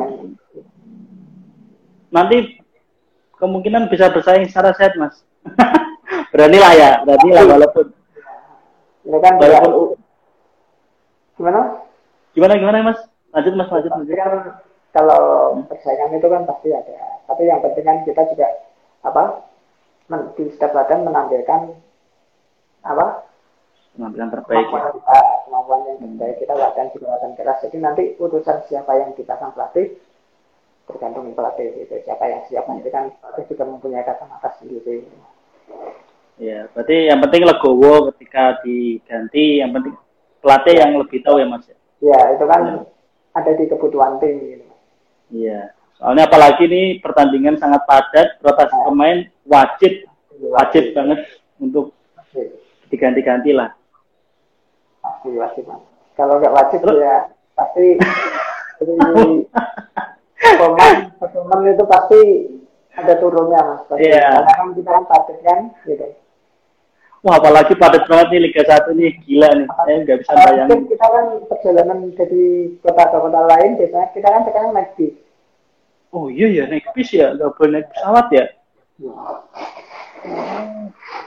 [2.09, 2.61] Nanti
[3.37, 5.21] kemungkinan bisa bersaing secara set, Mas.
[6.33, 7.85] berani lah ya, berani lah walaupun.
[9.05, 10.01] Ya kan, walaupun
[11.35, 11.61] gimana?
[12.33, 12.99] Gimana gimana Mas?
[13.35, 13.91] Lanjut Mas, lanjut.
[13.91, 14.15] lanjut.
[14.15, 14.64] Kan
[14.95, 17.19] kalau persaingan itu kan pasti ada.
[17.27, 18.47] Tapi yang penting kan kita juga
[19.03, 19.43] apa?
[20.07, 21.75] Men, di setiap latihan menampilkan
[22.85, 23.25] apa
[23.97, 24.91] penampilan terbaik kemampuan, ya.
[24.93, 29.33] kita, kemampuan yang terbaik kita latihan juga latihan keras jadi nanti utusan siapa yang kita
[29.33, 29.97] akan pelatih
[30.85, 35.07] tergantung pelatih itu siapa yang siap nanti kan pelatih juga mempunyai kata-kata sendiri
[36.37, 39.95] ya berarti yang penting legowo ketika diganti yang penting
[40.43, 41.65] pelatih yang lebih tahu ya mas
[42.03, 42.85] ya itu kan ya.
[43.33, 44.64] ada di kebutuhan tim gitu
[45.31, 49.93] iya soalnya apalagi ini pertandingan sangat padat rotasi pemain wajib
[50.51, 51.19] wajib banget
[51.57, 51.95] untuk
[52.89, 53.73] diganti-ganti lah.
[55.01, 55.65] Pasti wajib.
[56.15, 56.99] Kalau nggak wajib Terus?
[57.01, 57.17] ya
[57.55, 57.85] pasti
[60.59, 62.19] pemain pemain itu pasti
[62.95, 63.83] ada turunnya mas.
[63.99, 64.43] Iya.
[64.43, 66.07] Karena kan kita kan padat kan gitu.
[67.25, 69.65] Wah apalagi padat banget nih Liga 1 nih gila nih.
[69.65, 70.79] Saya nggak bisa bayangin.
[70.85, 72.45] Kita kan perjalanan dari
[72.85, 75.17] kota ke kota lain biasanya kita kan sekarang naik bis.
[76.13, 78.45] Oh iya ya naik bis ya nggak boleh naik pesawat ya.
[79.01, 79.13] ya.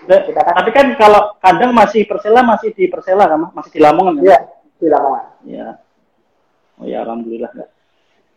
[0.07, 4.25] Nah, tapi kan kalau kandang masih Persela masih di Persela kan, masih di Lamongan kan?
[4.25, 4.39] Iya,
[4.79, 5.25] di Lamongan.
[5.45, 5.69] Iya.
[6.79, 7.71] Oh ya alhamdulillah enggak.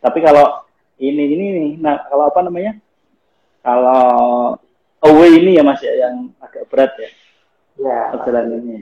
[0.02, 0.66] Tapi kalau
[0.98, 2.74] ini ini nih, nah kalau apa namanya?
[3.62, 4.02] Kalau
[5.06, 7.21] away ini ya Mas ya yang agak berat ya.
[7.78, 7.98] Iya.
[8.16, 8.78] Perjalanannya.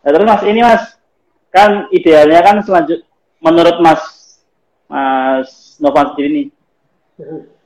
[0.00, 0.84] Nah, terus Mas ini Mas
[1.52, 3.04] kan idealnya kan selanjut
[3.42, 4.02] menurut Mas
[4.88, 6.46] Mas Novan sendiri nih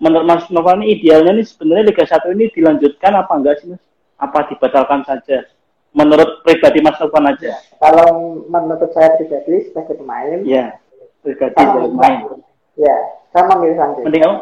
[0.02, 3.82] menurut Mas Noval ini idealnya nih sebenarnya Liga 1 ini dilanjutkan apa enggak sih Mas?
[4.18, 5.46] Apa dibatalkan saja?
[5.94, 7.54] Menurut pribadi Mas Noval aja.
[7.78, 10.74] Kalau menurut saya pribadi sebagai pemain, ya,
[11.22, 12.42] pribadi sebagai pemain.
[12.74, 12.96] Ya,
[13.30, 14.02] saya memilih lanjut.
[14.02, 14.36] Mending kamu?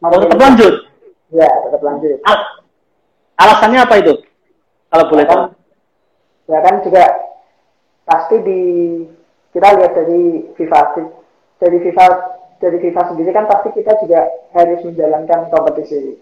[0.00, 0.74] Mau tetap lanjut?
[1.28, 2.18] Ya, tetap lanjut.
[2.24, 2.38] Al
[3.36, 4.14] alasannya apa itu?
[4.92, 5.42] Kalau boleh tahu.
[6.50, 7.04] Ya kan juga
[8.04, 8.60] pasti di
[9.52, 10.80] kita lihat dari FIFA
[11.62, 12.06] dari FIFA
[12.58, 16.18] dari FIFA sendiri kan pasti kita juga harus menjalankan kompetisi.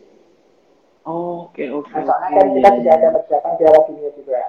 [1.05, 1.91] Oke, oke.
[1.91, 4.41] Nah, soalnya kan kita tidak ada persiapan Piala Dunia juga.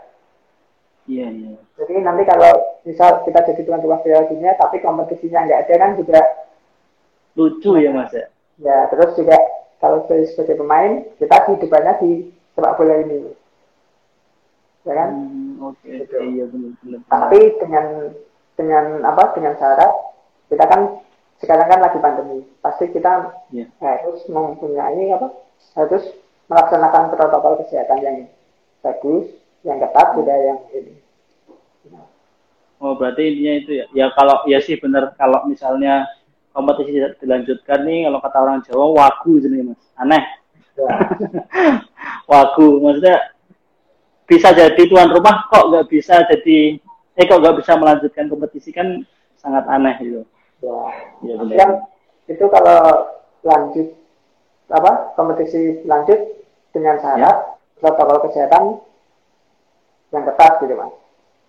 [1.09, 1.51] Iya, iya.
[1.81, 2.51] Jadi nanti kalau
[2.85, 6.19] misal kita jadi tuan rumah Piala Dunia tapi kompetisinya nggak ada kan juga
[7.35, 8.27] lucu ya Mas ya.
[8.61, 9.39] Ya, terus juga
[9.81, 12.11] kalau sebagai pemain kita hidupannya di
[12.61, 13.33] sepak bola ini.
[14.85, 15.09] Ya kan?
[15.09, 15.81] Hmm, oke.
[15.81, 16.05] Okay.
[16.05, 16.15] Gitu.
[16.21, 16.99] Iya benar benar.
[17.09, 17.85] Tapi dengan
[18.53, 19.23] dengan apa?
[19.33, 19.93] Dengan syarat
[20.53, 20.81] kita kan
[21.41, 23.65] sekarang kan lagi pandemi pasti kita yeah.
[23.81, 25.33] harus mempunyai apa
[25.73, 26.05] harus
[26.45, 28.17] melaksanakan protokol kesehatan yang
[28.85, 29.25] bagus
[29.65, 30.95] yang ketat tidak yang ini
[32.77, 36.05] oh berarti intinya itu ya ya kalau ya sih benar kalau misalnya
[36.51, 40.23] kompetisi dilanjutkan nih kalau kata orang Jawa wagu jadi mas aneh.
[42.31, 42.67] Wagu.
[42.81, 43.17] Maksudnya
[44.27, 46.79] bisa jadi tuan rumah kok nggak bisa jadi
[47.19, 49.03] eh kok nggak bisa melanjutkan kompetisi kan
[49.35, 50.21] sangat aneh gitu.
[50.61, 50.77] Ya,
[51.25, 51.71] ya yang
[52.29, 53.11] itu kalau
[53.43, 53.87] lanjut
[54.71, 56.19] apa kompetisi lanjut
[56.71, 57.83] dengan syarat ya.
[57.83, 58.79] protokol kesehatan
[60.15, 60.93] yang ketat gitu mas.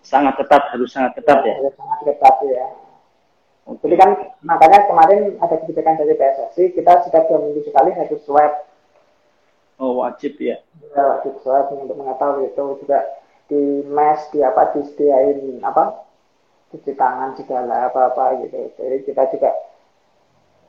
[0.03, 1.71] Sangat ketat harus sangat ketat ya, ya.
[1.79, 2.67] sangat ketat ya.
[3.63, 4.09] Jadi kan
[4.43, 8.51] makanya kemarin ada kebijakan dari PSSI kita setiap dua minggu sekali harus swab
[9.81, 10.61] oh wajib ya
[10.93, 12.99] ya wajib swab untuk mengetahui itu juga
[13.47, 16.03] di mes di apa disediain apa
[16.73, 18.73] cuci tangan segala apa-apa gitu.
[18.81, 19.53] Jadi kita juga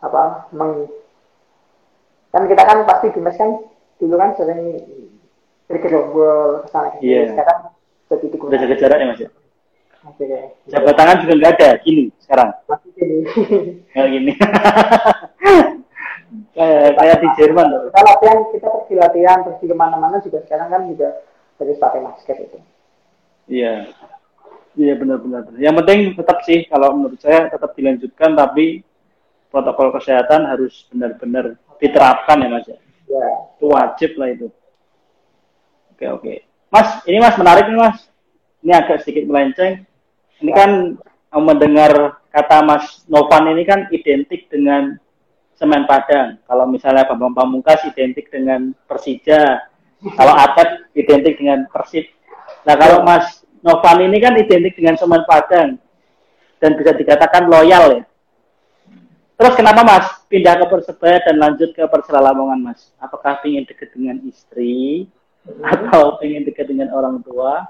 [0.04, 0.84] apa meng
[2.28, 3.56] kan kita kan pasti di mes kan
[3.96, 4.84] dulu kan sering
[5.64, 7.08] bergerombol ke sana gitu.
[7.08, 7.32] Yeah.
[7.32, 7.58] Sekarang
[8.12, 8.52] jadi digunakan.
[8.52, 9.30] Udah jaga jarak ya Mas ya?
[10.04, 10.52] Okay.
[10.68, 12.52] Jabat tangan juga nggak ada gini sekarang.
[12.68, 13.16] Masih gini.
[13.96, 14.32] Nggak gini.
[16.54, 17.80] kayak kayak di Jerman loh.
[17.90, 21.08] Kita latihan, kita pergi latihan, pergi ke mana-mana juga sekarang kan juga
[21.58, 22.58] harus pakai masker itu.
[23.50, 23.90] Iya.
[24.74, 25.54] Iya benar-benar.
[25.54, 28.82] Yang penting tetap sih kalau menurut saya tetap dilanjutkan tapi
[29.54, 32.78] protokol kesehatan harus benar-benar diterapkan ya Mas ya.
[33.06, 33.28] Ya.
[33.54, 34.48] Itu wajib lah itu.
[35.94, 36.34] Oke oke.
[36.74, 37.98] Mas, ini Mas menarik nih Mas.
[38.66, 39.86] Ini agak sedikit melenceng.
[40.42, 40.98] Ini kan
[41.38, 44.98] mendengar kata Mas Novan ini kan identik dengan
[45.64, 46.36] semen Padang.
[46.44, 49.64] Kalau misalnya Bambang Pamungkas identik dengan Persija.
[50.04, 52.04] Kalau Atlet identik dengan Persib.
[52.68, 55.80] Nah kalau Mas Novan ini kan identik dengan semen Padang
[56.60, 58.04] dan bisa dikatakan loyal ya.
[59.40, 62.92] Terus kenapa Mas pindah ke Persebaya dan lanjut ke Persela Lamongan Mas?
[63.00, 65.08] Apakah ingin dekat dengan istri
[65.64, 67.64] atau ingin dekat dengan orang tua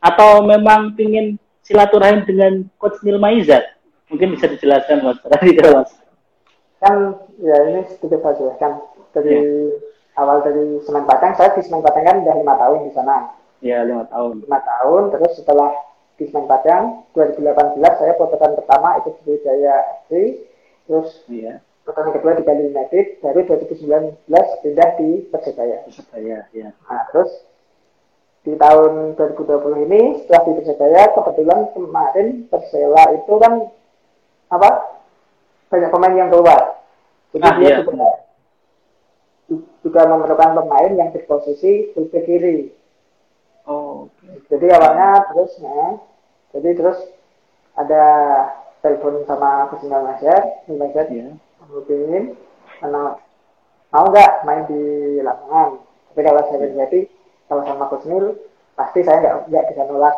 [0.00, 3.76] atau memang ingin silaturahim dengan Coach Nil Maizat?
[4.08, 5.20] Mungkin bisa dijelaskan Mas.
[5.20, 6.05] Tadi Mas.
[6.86, 8.78] Kan ya ini sedikit saja kan
[9.10, 9.42] dari ya.
[10.22, 13.34] awal dari Semen Padang saya di Semen Padang kan udah lima tahun di sana.
[13.58, 14.46] Iya lima tahun.
[14.46, 15.74] Lima tahun terus setelah
[16.14, 20.46] di Semen Padang 2018 saya potongan pertama ikut Jaya FC
[20.86, 21.58] terus ya.
[21.82, 27.30] pertandingan kedua di Bali United baru 2019 pindah di Persebaya Persebaya ya nah, terus
[28.46, 33.52] di tahun 2020 ini setelah di Persebaya kebetulan kemarin Persela itu kan
[34.46, 34.70] apa
[35.76, 36.80] banyak pemain yang keluar
[37.36, 37.76] jadi ah, dia iya.
[37.84, 38.10] juga,
[39.84, 42.58] juga memerlukan pemain yang di kiri
[43.68, 44.40] oh okay.
[44.56, 46.00] jadi awalnya terus ya
[46.56, 46.98] jadi terus
[47.76, 48.04] ada
[48.80, 51.34] telepon sama Indra Masyar, Masyar ya.
[51.66, 52.38] Aku ingin
[52.78, 53.18] karena
[53.90, 54.82] mau nggak main di
[55.20, 55.82] lapangan.
[56.12, 57.00] Tapi kalau saya berarti
[57.50, 58.38] kalau sama Coach Nil
[58.78, 60.14] pasti saya nggak nggak bisa nolak.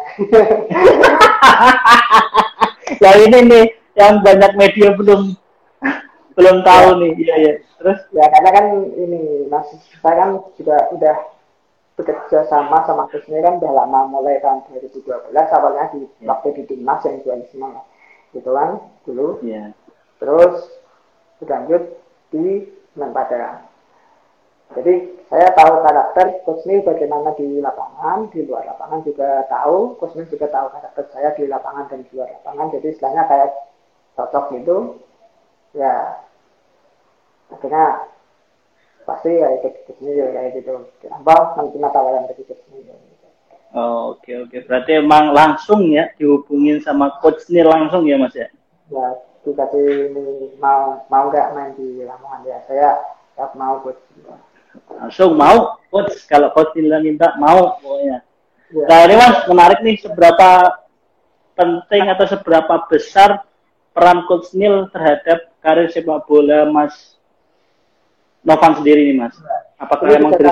[3.02, 3.64] nah ini nih
[3.96, 5.34] yang banyak media belum
[6.38, 7.00] belum tahu ya.
[7.02, 7.12] nih.
[7.18, 7.54] Iya ya.
[7.82, 9.20] Terus ya karena kan ini
[9.50, 11.16] Mas saya kan juga udah
[11.98, 16.30] bekerja sama sama Nil kan udah lama mulai tahun 2012 awalnya di ya.
[16.30, 17.18] waktu di timnas yang
[17.50, 17.82] semua
[18.30, 19.74] gitu kan dulu yeah.
[20.22, 20.62] terus
[21.42, 21.98] berlanjut
[22.30, 23.66] di Semen Padang
[24.76, 24.94] jadi
[25.32, 29.96] saya tahu karakter Kusmi bagaimana di lapangan, di luar lapangan juga tahu.
[29.96, 32.76] Kusmi juga tahu karakter saya di lapangan dan di luar lapangan.
[32.76, 33.50] Jadi istilahnya kayak
[34.12, 34.76] cocok gitu.
[35.72, 36.20] Ya,
[37.52, 38.08] akhirnya
[39.08, 40.84] pasti ya ikut Kusmi ya kayak gitu.
[41.00, 42.84] Kenapa menerima tawaran dari Kusmi?
[42.84, 42.94] Ya.
[43.76, 44.56] Oh, oke oke.
[44.64, 48.48] Berarti emang langsung ya dihubungin sama coach ini langsung ya Mas ya?
[48.88, 49.06] Ya,
[49.44, 52.58] dikasih ini mau mau nggak main di Lamongan ya.
[52.64, 52.96] Saya
[53.36, 54.00] nggak mau coach.
[54.96, 58.24] Langsung mau coach kalau coach bilang minta mau pokoknya.
[58.72, 58.84] Ya.
[58.88, 60.80] Nah ini Mas menarik nih seberapa
[61.56, 63.44] penting atau seberapa besar
[63.92, 67.17] peran coach Nil terhadap karir sepak bola Mas
[68.48, 69.36] Novan sendiri nih Mas?
[69.76, 70.48] Apakah emang dari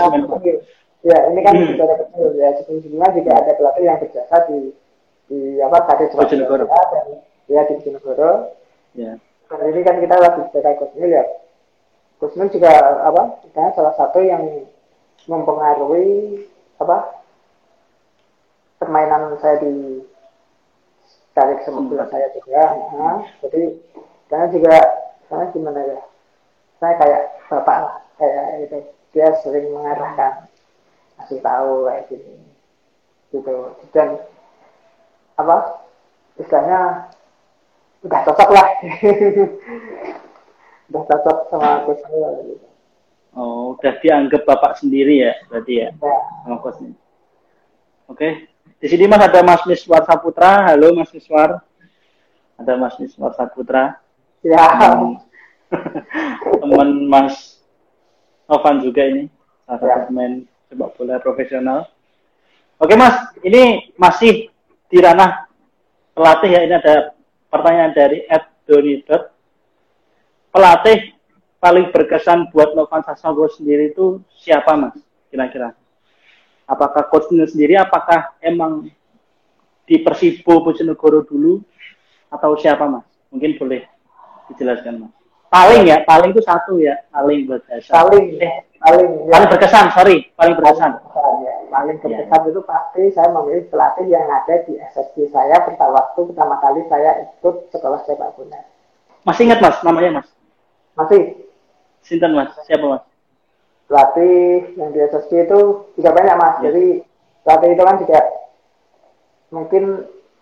[1.06, 1.78] Ya, ini kan hmm.
[1.78, 2.50] ada kecil ya.
[2.58, 4.74] Sebelum-sebelumnya juga ada pelatih yang berjasa di
[5.30, 6.66] di apa tadi Bojonegoro.
[6.66, 8.30] Dan ya di Bojonegoro.
[8.98, 9.14] Ya.
[9.46, 11.24] Dan ini kan kita lagi bicara Kusmil ya.
[12.18, 12.70] Kusmil juga
[13.06, 13.38] apa?
[13.46, 14.66] Kita salah satu yang
[15.30, 16.42] mempengaruhi
[16.82, 17.22] apa?
[18.82, 20.02] Permainan saya di
[21.38, 22.12] tarik sepak bola hmm.
[22.12, 22.62] saya juga.
[22.98, 23.62] Nah, jadi
[24.26, 24.74] karena juga
[25.30, 26.02] saya gimana ya?
[26.76, 28.78] Saya kayak bapak lah, kayak itu.
[29.16, 30.44] Dia sering mengarahkan
[31.16, 32.36] kasih tahu kayak gini.
[33.32, 33.54] Gitu.
[33.96, 34.20] Dan
[35.40, 35.80] apa
[36.36, 37.08] istilahnya
[38.04, 38.68] udah cocok lah.
[40.86, 41.98] Udah cocok sama coach
[42.46, 42.62] gitu.
[43.34, 46.18] oh udah dianggap bapak sendiri ya berarti ya, ya.
[46.46, 46.94] sama coachnya
[48.06, 48.28] oke.
[48.76, 50.68] Di sini mas ada mas Miswar Saputra.
[50.68, 51.64] Halo mas Miswar.
[52.60, 53.98] Ada mas Miswar Saputra.
[54.44, 54.62] Ya
[56.62, 57.60] teman mas
[58.46, 59.26] Novan juga ini
[59.66, 60.04] salah satu ya.
[60.06, 60.32] pemain
[60.70, 61.90] sepak bola profesional.
[62.78, 64.52] Oke Mas, ini masih
[64.86, 65.50] di ranah
[66.14, 66.60] pelatih ya.
[66.62, 67.16] Ini ada
[67.50, 69.32] pertanyaan dari Ed Donidot.
[70.54, 71.16] Pelatih
[71.58, 74.94] paling berkesan buat Novan Sasongko sendiri itu siapa Mas?
[75.32, 75.74] Kira-kira?
[76.70, 77.74] Apakah coach sendiri?
[77.74, 78.86] Apakah emang
[79.86, 81.62] di Persibo Bojonegoro dulu?
[82.30, 83.06] Atau siapa Mas?
[83.34, 83.82] Mungkin boleh
[84.52, 85.25] dijelaskan Mas.
[85.46, 87.94] Paling ya, paling itu satu ya, paling berkesan.
[87.94, 89.30] Paling, eh, paling, ya.
[89.30, 90.92] paling berkesan, sorry, paling berkesan.
[90.98, 91.54] Ya.
[91.70, 92.02] Paling iya.
[92.02, 92.48] berkesan ya.
[92.50, 97.30] itu pasti saya memilih pelatih yang ada di SSB saya pada waktu pertama kali saya
[97.30, 98.58] ikut sekolah sepak bola.
[99.22, 100.28] Masih ingat mas, namanya mas?
[100.98, 101.46] Masih.
[102.02, 103.02] Sinten mas, siapa mas?
[103.86, 105.60] Pelatih yang di SSB itu
[105.94, 106.74] juga banyak mas, ya.
[106.74, 106.84] jadi
[107.46, 108.20] pelatih itu kan juga
[109.54, 109.82] mungkin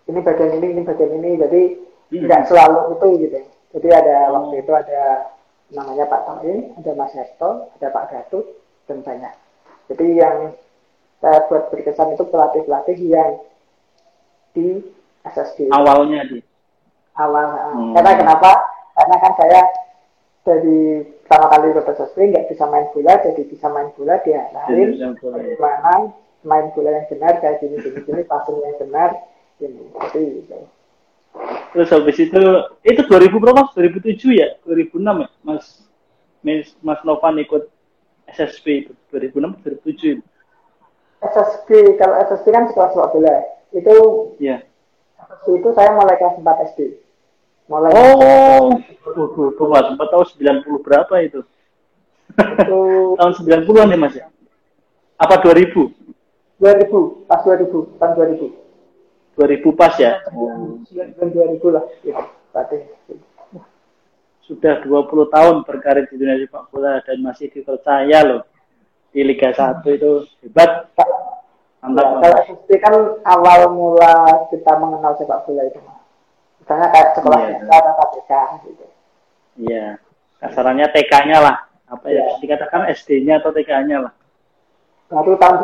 [0.09, 1.61] ini bagian ini ini bagian ini jadi
[2.09, 2.49] tidak hmm.
[2.49, 3.39] selalu itu gitu
[3.75, 4.33] jadi ada hmm.
[4.33, 5.03] waktu itu ada
[5.75, 8.45] namanya Pak Toin ada Mas Herto ada Pak Gatut
[8.87, 9.33] dan banyak
[9.91, 10.37] jadi yang
[11.19, 13.43] saya buat berkesan itu pelatih-pelatih yang
[14.55, 14.79] di
[15.27, 16.39] SSD awalnya di
[17.19, 17.93] awal hmm.
[17.99, 18.51] karena kenapa
[18.95, 19.61] karena kan saya
[20.45, 24.89] dari pertama kali ke SSD nggak bisa main bola jadi bisa main bola dia lain
[25.17, 26.13] bagaimana
[26.45, 29.11] main bola yang benar kayak gini gini gini passing yang benar
[29.59, 30.57] ini jadi gitu.
[31.75, 32.41] Terus habis itu
[32.87, 33.67] itu 2000 berapa?
[33.75, 34.47] 2007 ya?
[34.63, 35.29] 2006 ya?
[35.43, 35.85] Mas
[36.45, 37.67] mas, mas Novan ikut
[38.29, 40.21] SSB itu 2006 2007
[41.25, 43.35] SSB kalau SSB kan sekolah sepak bola
[43.73, 43.95] itu
[44.37, 44.61] ya
[45.17, 46.79] SSB itu saya mulai kelas 4 SD
[47.65, 48.77] mulai oh
[49.57, 51.41] tuh mas sempat tahu 90 berapa itu,
[52.37, 52.81] itu
[53.17, 54.27] tahun 90-an ya mas ya?
[55.17, 56.05] Apa 2000
[56.55, 58.64] 2000, pas 2000, tahun 2000.
[59.35, 60.23] 2000 pas ya?
[60.31, 60.79] Oh.
[60.87, 62.17] 2000 lah, ya.
[64.45, 68.41] Sudah 20 tahun berkarir di dunia sepak bola dan masih dipercaya loh
[69.11, 70.11] di Liga 1 itu
[70.45, 70.89] hebat.
[71.83, 72.05] Mantap.
[72.05, 72.95] Ya, kalau SD kan
[73.25, 74.13] awal mula
[74.49, 75.81] kita mengenal sepak bola itu.
[76.63, 78.31] Misalnya kayak sekolah iya, biasa atau TK
[78.65, 78.85] gitu.
[79.55, 79.85] Iya,
[80.41, 81.57] kasarannya TK-nya lah.
[81.85, 84.13] Apa ya, ya dikatakan SD-nya atau TK-nya lah
[85.05, 85.55] baru tahun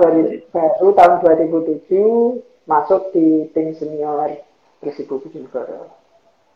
[0.46, 4.40] 2000 baru tahun 2007 masuk di tim senior
[4.80, 5.92] Persibo Bojonegoro.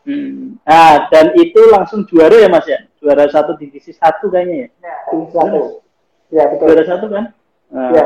[0.05, 0.61] Hmm.
[0.63, 2.79] Nah, dan itu langsung juara ya Mas ya?
[3.01, 4.67] Juara satu divisi satu kayaknya ya?
[4.79, 5.61] Ya, divisi satu.
[6.29, 6.65] Ya, betul.
[6.71, 7.25] Juara satu kan?
[7.73, 7.91] Nah.
[7.91, 8.05] Ya.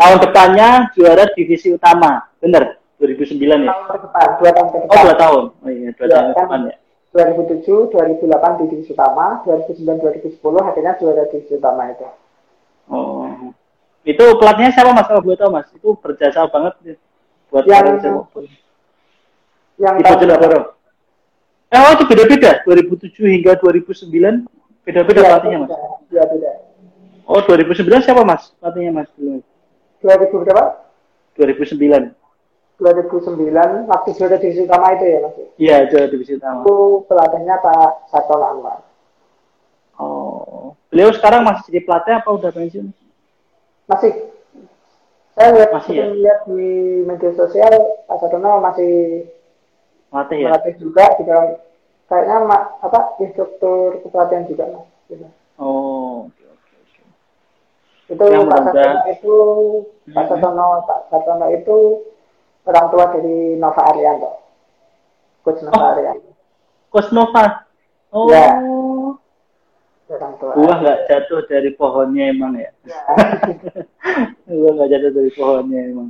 [0.00, 2.80] Tahun depannya juara divisi utama, benar?
[2.98, 3.70] 2009 ya?
[3.70, 4.94] Tahun depan, dua tahun ke depan.
[4.96, 5.44] Oh, dua tahun.
[5.60, 6.76] Oh iya, dua ya, tahun kan depan ya.
[7.10, 12.06] 2007, 2008 di divisi utama, 2009, 2010 akhirnya juara divisi utama itu.
[12.86, 13.26] Oh.
[14.04, 15.68] Itu pelatihnya siapa Mas kalau boleh tahu Mas?
[15.76, 16.98] Itu berjasa banget
[17.50, 18.00] buat yang
[19.80, 20.76] yang di Bojonegoro.
[21.70, 22.60] Eh, oh itu beda-beda.
[22.66, 24.44] 2007 hingga 2009
[24.84, 25.70] beda-beda ya, pelatihnya Mas.
[26.10, 26.50] Iya, beda.
[27.30, 28.52] Oh, 2009 siapa Mas?
[28.60, 29.40] Pelatihnya Mas dulu.
[30.02, 30.64] 2000 berapa?
[31.38, 32.16] 2009.
[32.80, 35.34] 2009 waktu juara divisi utama itu ya Mas?
[35.60, 36.64] Iya, juara divisi utama.
[36.64, 38.80] Itu pelatihnya Pak Sato Anwar.
[40.00, 40.74] Oh.
[40.88, 42.90] Beliau sekarang masih jadi pelatih apa udah pensiun?
[43.90, 44.12] Masih.
[45.34, 46.06] Saya lihat masih ya?
[46.14, 46.70] lihat di
[47.06, 47.74] media sosial
[48.06, 49.24] Pak Sadono masih
[50.14, 50.48] melatih ya?
[50.52, 51.58] Melatih juga di dalam
[52.06, 52.36] kayaknya
[52.82, 54.86] apa instruktur kepelatihan juga mas.
[55.10, 55.26] Gitu.
[55.58, 57.02] Oh, oke oke oke.
[58.14, 59.36] Itu Yang Pak Sadono itu
[60.12, 60.30] Pak hmm.
[60.38, 61.76] Sadono Pak Sadono itu
[62.68, 64.30] orang tua dari Nova Arianto.
[65.42, 65.92] Coach Nova oh.
[65.96, 66.30] Arianto.
[66.94, 67.44] Coach Nova.
[68.10, 68.26] Oh.
[68.28, 68.60] Ya
[70.40, 72.72] Buah nggak jatuh dari pohonnya emang ya.
[72.88, 73.00] ya.
[74.48, 76.08] Buah nggak jatuh dari pohonnya emang.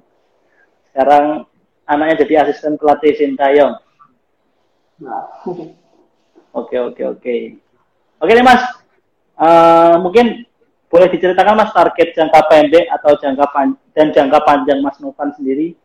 [0.90, 1.51] Sekarang
[1.90, 3.75] anaknya jadi asisten pelatih Sintayong.
[5.03, 5.27] Nah.
[6.55, 7.35] Oke oke oke.
[8.23, 8.62] Oke nih mas,
[9.38, 10.47] uh, mungkin
[10.90, 15.79] boleh diceritakan mas target jangka pendek atau jangka pan dan jangka panjang mas Novan sendiri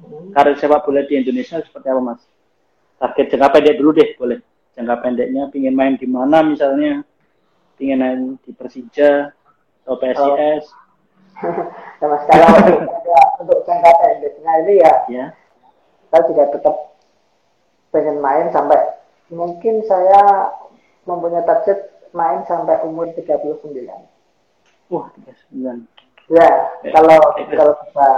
[0.00, 0.32] hmm.
[0.32, 2.20] karir sepak bola di Indonesia seperti apa mas?
[3.00, 4.40] Target jangka pendek dulu deh boleh.
[4.76, 7.00] Jangka pendeknya pingin main di mana misalnya?
[7.76, 9.30] Pinginan di Persija
[9.84, 10.64] atau PSIS?
[11.36, 12.08] Oh.
[12.08, 12.48] mas kalau
[13.44, 15.24] untuk jangka pendeknya ini ya, ya,
[16.08, 16.76] kita juga tetap
[17.92, 18.80] pengen main sampai
[19.28, 20.52] mungkin saya
[21.04, 23.60] mempunyai target main sampai umur 39.
[24.88, 25.06] Wah,
[25.52, 25.86] 39.
[26.32, 26.48] Ya,
[26.82, 28.08] ya kalau ya, kalau bisa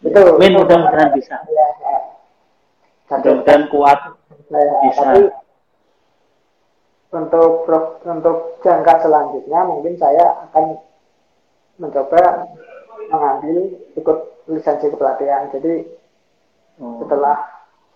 [0.00, 1.36] itu main mudah-mudahan bisa.
[1.48, 1.96] Ya, ya.
[3.08, 4.00] Mudah-mudahan kuat.
[4.50, 5.00] Ya, bisa.
[5.04, 5.22] Tapi
[7.10, 7.66] untuk
[8.06, 10.78] untuk jangka selanjutnya mungkin saya akan
[11.82, 12.46] mencoba
[13.10, 15.50] mengambil ikut lisensi kepelatihan.
[15.50, 15.90] Jadi
[16.78, 16.96] hmm.
[17.02, 17.36] setelah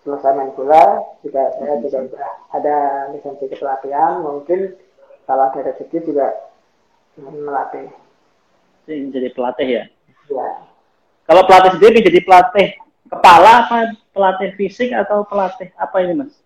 [0.03, 2.77] selesai main bola juga saya juga sudah ada
[3.15, 4.19] lisensi kepelatihan.
[4.19, 4.75] Mungkin
[5.23, 6.35] kalau ada rezeki juga
[7.17, 7.87] melatih.
[8.85, 9.83] Jadi pelatih ya?
[10.29, 10.49] Ya.
[11.25, 12.77] Kalau pelatih sendiri jadi pelatih
[13.09, 16.44] kepala apa pelatih fisik atau pelatih apa ini mas?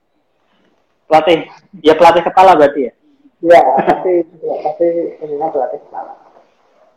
[1.10, 1.50] Pelatih.
[1.82, 2.94] Ya pelatih kepala berarti ya?
[3.42, 4.14] Ya pasti
[4.46, 4.88] ya, pasti
[5.26, 6.14] ininya pelatih kepala.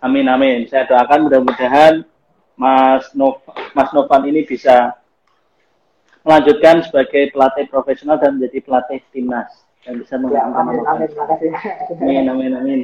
[0.05, 0.69] Amin amin.
[0.69, 2.05] Saya doakan mudah-mudahan
[2.61, 3.41] Mas Nov
[3.73, 5.01] Mas Novan ini bisa
[6.23, 9.51] melanjutkan sebagai pelatih profesional dan menjadi pelatih timnas
[9.83, 11.51] dan bisa ya, amin, amin, makasih.
[11.99, 12.81] amin amin amin.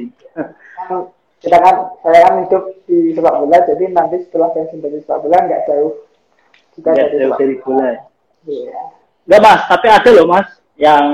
[1.39, 5.39] Kita kan saya kan hidup di sepak bola jadi nanti setelah pensiun dari sepak bola
[5.39, 6.03] nggak jauh.
[6.75, 7.99] Kita dari, jauh dari bola ya.
[8.43, 8.79] Iya.
[9.23, 11.05] Enggak mas, tapi ada loh mas yang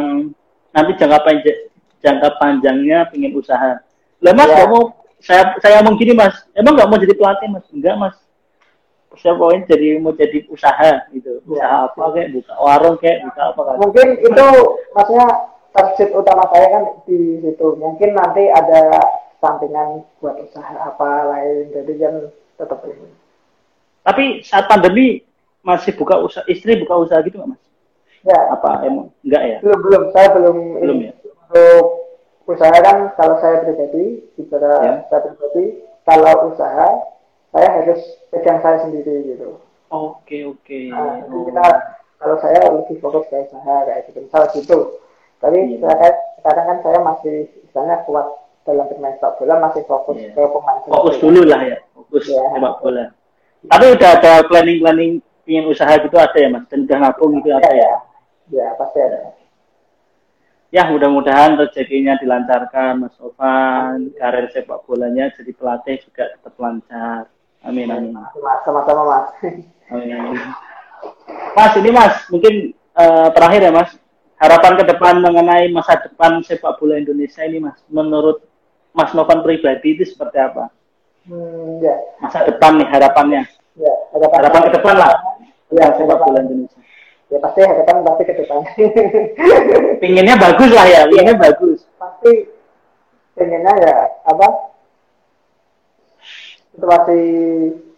[0.70, 1.60] nanti jangka panjang
[2.06, 3.82] jangka panjangnya pengen usaha.
[4.22, 4.70] Lah Mas ya.
[4.70, 7.66] mau saya saya ngomong gini Mas, emang nggak mau jadi pelatih Mas?
[7.74, 8.16] Enggak Mas.
[9.16, 11.64] siapa poin jadi mau jadi usaha gitu ya.
[11.64, 14.48] usaha apa kayak buka warung kayak buka apa kan mungkin itu
[14.92, 15.28] maksudnya
[15.72, 19.00] target utama saya kan di situ mungkin nanti ada
[19.40, 22.14] sampingan buat usaha apa lain jadi kan
[22.60, 23.08] tetap ini
[24.04, 25.24] tapi saat pandemi
[25.64, 27.64] masih buka usaha istri buka usaha gitu nggak mas
[28.26, 28.40] ya.
[28.52, 29.58] Apa emang enggak ya?
[29.62, 30.04] Belum belum.
[30.12, 31.14] Saya belum belum ya?
[31.46, 31.86] Untuk
[32.46, 34.94] usaha kan kalau saya pribadi bicara ya.
[35.10, 36.88] saya pribadi kalau usaha
[37.50, 39.58] saya harus pegang saya sendiri gitu.
[39.90, 40.62] Oke okay, oke.
[40.66, 40.86] Okay.
[40.92, 41.66] nah, jadi kita
[42.22, 44.20] kalau saya lebih fokus ke usaha kayak gitu.
[44.26, 44.80] Misal gitu.
[45.40, 45.80] Tapi yeah.
[45.86, 46.10] saya,
[46.42, 47.36] sekarang kan saya masih
[47.70, 48.28] misalnya kuat
[48.66, 50.34] dalam bermain sepak bola masih fokus yeah.
[50.34, 52.50] ke pemain fokus dulu lah ya fokus yeah.
[52.54, 53.06] sepak bola.
[53.66, 55.12] Tapi udah ada planning planning
[55.46, 56.66] ingin usaha gitu ada ya mas?
[56.70, 58.05] Dan udah nabung gitu ada ya
[58.52, 59.34] ya pasti ada
[60.74, 67.30] ya mudah-mudahan rezekinya dilancarkan Mas Ovan karir sepak bolanya jadi pelatih juga tetap lancar
[67.66, 68.14] amin amin
[68.68, 69.28] sama-sama mas
[69.90, 70.38] amin
[71.56, 72.54] mas ini mas mungkin
[72.98, 73.92] uh, terakhir ya mas
[74.36, 78.44] harapan ke depan mengenai masa depan sepak bola Indonesia ini mas menurut
[78.96, 80.72] Mas Novan pribadi itu seperti apa?
[81.28, 82.00] Hmm, ya.
[82.24, 83.44] Masa depan nih harapannya.
[83.76, 85.14] Ya, harapan, harapan ke depan lah.
[85.76, 86.80] Ya, sepak bola Indonesia.
[87.34, 88.62] Ya pasti harapan pasti ke depan.
[90.02, 91.80] pinginnya bagus lah ya, pinginnya ya, bagus.
[91.98, 92.32] Pasti
[93.34, 93.96] pinginnya ya
[94.30, 94.48] apa?
[96.76, 97.20] Situasi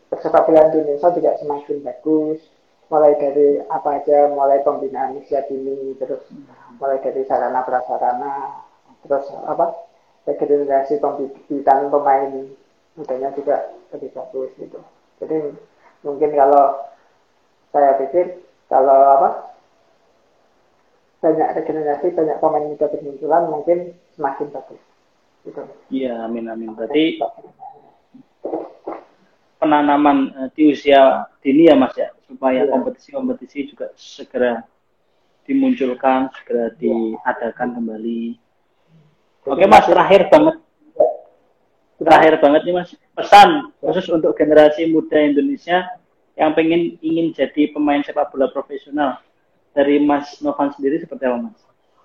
[0.07, 2.39] persepak bola Indonesia juga semakin bagus
[2.87, 6.23] mulai dari apa aja mulai pembinaan usia dini terus
[6.79, 8.63] mulai dari sarana prasarana
[9.03, 9.75] terus apa
[10.23, 12.31] regenerasi pembibitan pemain
[12.95, 14.79] mudanya juga lebih bagus gitu.
[15.19, 15.51] Jadi
[16.03, 16.87] mungkin kalau
[17.75, 19.29] saya pikir kalau apa
[21.17, 23.77] banyak regenerasi banyak pemain muda bermunculan mungkin
[24.13, 24.81] semakin bagus.
[25.47, 25.61] Gitu.
[25.89, 26.75] Iya, amin amin.
[26.75, 27.17] Berarti
[29.57, 33.67] penanaman uh, di usia dini ya Mas ya supaya kompetisi-kompetisi iya.
[33.73, 34.61] juga segera
[35.47, 38.37] dimunculkan, segera diadakan kembali
[39.47, 40.59] Oke Mas, terakhir banget.
[41.97, 45.87] Terakhir banget nih Mas, pesan khusus untuk generasi muda Indonesia
[46.37, 49.17] yang pengen ingin jadi pemain sepak bola profesional
[49.73, 51.59] dari Mas Novan sendiri seperti apa Mas?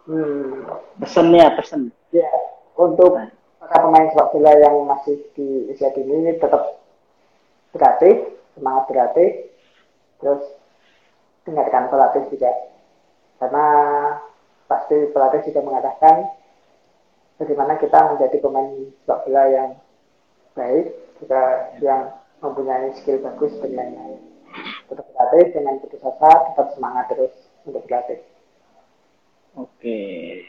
[0.08, 0.66] Hmm.
[0.98, 1.92] Pesannya, pesan.
[2.10, 2.26] Ya,
[2.74, 3.28] untuk nah.
[3.60, 6.80] para pemain sepak bola yang masih di usia dini ini tetap
[7.76, 9.30] berlatih, semangat berlatih,
[10.18, 10.42] terus
[11.44, 12.50] dengarkan pelatih juga.
[13.36, 13.66] Karena
[14.66, 16.16] pasti pelatih juga mengatakan
[17.36, 18.70] bagaimana kita menjadi pemain
[19.04, 19.70] sepak bola yang
[20.56, 20.86] baik,
[21.20, 21.40] juga
[21.84, 24.20] yang mempunyai skill bagus dan lain-lain.
[24.90, 27.34] Tetap berlatih dengan putus asa, tetap semangat terus
[27.64, 28.20] untuk berlatih.
[29.56, 30.00] Oke,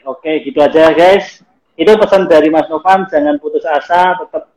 [0.03, 1.45] oke gitu aja guys.
[1.77, 4.51] Itu pesan dari Mas Novan, jangan putus asa, tetap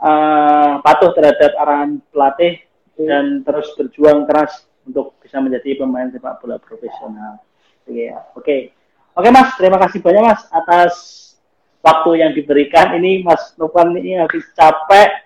[0.00, 3.02] uh, patuh terhadap arahan pelatih oke.
[3.04, 7.42] dan terus berjuang keras untuk bisa menjadi pemain sepak bola profesional.
[7.86, 8.56] Oke, oke.
[9.12, 10.94] Oke Mas, terima kasih banyak Mas atas
[11.84, 15.21] waktu yang diberikan ini Mas Novan ini habis capek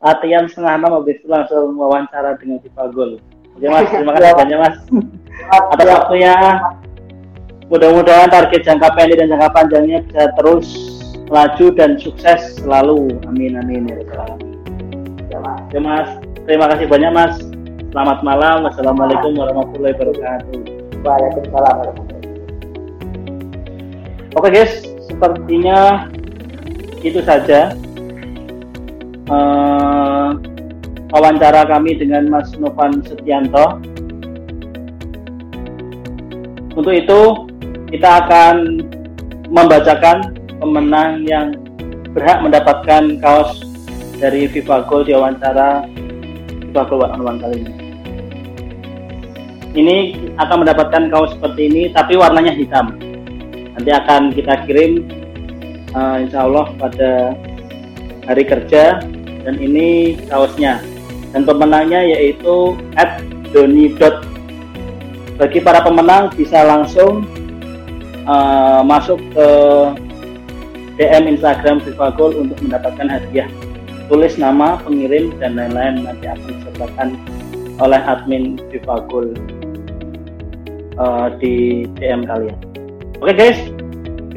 [0.00, 3.18] latihan setengah enam habis itu langsung wawancara dengan Viva Gol.
[3.56, 4.36] Oke Mas, terima kasih ya.
[4.36, 4.76] banyak Mas
[5.72, 6.34] atas waktunya.
[7.66, 10.66] Mudah-mudahan target jangka pendek dan jangka panjangnya bisa terus
[11.26, 13.10] melaju dan sukses selalu.
[13.26, 13.98] Amin amin ya
[15.74, 16.08] Ya Mas,
[16.46, 17.34] terima kasih banyak Mas.
[17.90, 18.62] Selamat malam.
[18.68, 20.58] Wassalamualaikum warahmatullahi wabarakatuh.
[21.02, 22.34] Waalaikumsalam warahmatullahi wabarakatuh.
[24.36, 26.06] Oke guys, sepertinya
[27.00, 27.72] itu saja
[29.32, 29.65] uh,
[31.16, 33.80] wawancara kami dengan Mas Novan Setianto.
[36.76, 37.20] Untuk itu
[37.88, 38.84] kita akan
[39.48, 41.56] membacakan pemenang yang
[42.12, 43.64] berhak mendapatkan kaos
[44.20, 45.88] dari FIFA Gold di wawancara
[46.68, 47.72] FIFA Gold One kali ini.
[49.76, 49.96] Ini
[50.36, 52.96] akan mendapatkan kaos seperti ini, tapi warnanya hitam
[53.76, 55.04] nanti akan kita kirim
[55.92, 57.36] uh, insya Allah pada
[58.24, 59.04] hari kerja
[59.44, 60.80] dan ini kaosnya
[61.36, 63.20] dan pemenangnya yaitu at
[63.52, 63.92] Doni.
[65.36, 67.28] bagi para pemenang bisa langsung
[68.24, 69.48] uh, masuk ke
[70.96, 73.44] DM Instagram Viva Gold untuk mendapatkan hadiah
[74.08, 77.08] tulis nama pengirim dan lain-lain nanti akan disertakan
[77.84, 79.36] oleh admin Viva Gold
[80.96, 82.56] uh, di DM kalian.
[83.20, 83.60] Oke okay guys,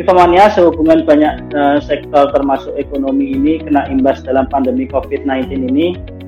[0.04, 6.19] Mania sehubungan banyak uh, sektor termasuk ekonomi ini kena imbas dalam pandemi COVID-19 ini.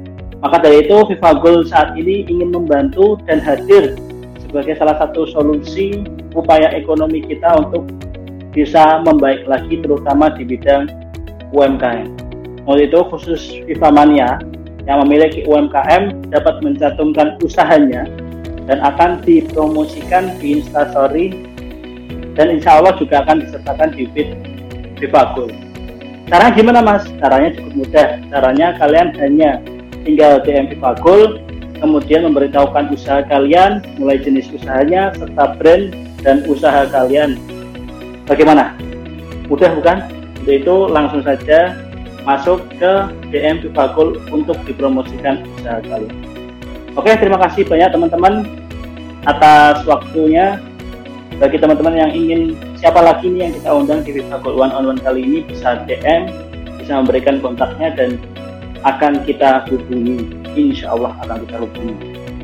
[0.41, 3.93] Maka dari itu FIFA Gold saat ini ingin membantu dan hadir
[4.41, 6.01] sebagai salah satu solusi
[6.33, 7.85] upaya ekonomi kita untuk
[8.51, 10.89] bisa membaik lagi terutama di bidang
[11.53, 12.09] UMKM.
[12.65, 14.29] Untuk itu khusus FIFA Mania
[14.89, 18.09] yang memiliki UMKM dapat mencantumkan usahanya
[18.65, 21.37] dan akan dipromosikan di Instastory
[22.33, 24.29] dan insya Allah juga akan disertakan di feed
[24.97, 25.49] Vivagul.
[26.29, 27.03] Caranya gimana mas?
[27.19, 28.07] Caranya cukup mudah.
[28.31, 29.59] Caranya kalian hanya
[30.03, 31.41] tinggal DM Vivagul,
[31.81, 37.37] kemudian memberitahukan usaha kalian, mulai jenis usahanya, serta brand dan usaha kalian.
[38.29, 38.77] Bagaimana?
[39.49, 39.97] Mudah bukan?
[40.41, 41.77] Untuk itu langsung saja
[42.25, 42.91] masuk ke
[43.33, 46.15] DM Vivagul untuk dipromosikan usaha kalian.
[46.93, 48.45] Oke, terima kasih banyak teman-teman
[49.25, 50.59] atas waktunya.
[51.39, 55.01] Bagi teman-teman yang ingin siapa lagi nih yang kita undang di Vivagul One on One
[55.01, 56.29] kali ini bisa DM,
[56.77, 58.21] bisa memberikan kontaknya dan
[58.85, 60.25] akan kita hubungi.
[60.57, 61.95] Insya Allah akan kita hubungi.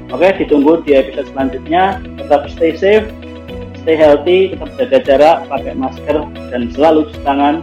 [0.08, 2.00] Oke, ditunggu di episode selanjutnya.
[2.16, 3.08] Tetap stay safe,
[3.84, 6.18] stay healthy, tetap jaga jarak, pakai masker,
[6.50, 7.56] dan selalu cuci tangan.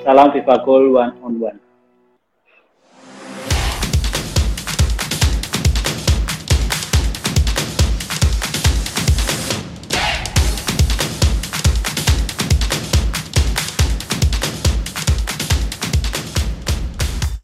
[0.00, 1.69] Salam Vivagul One on One.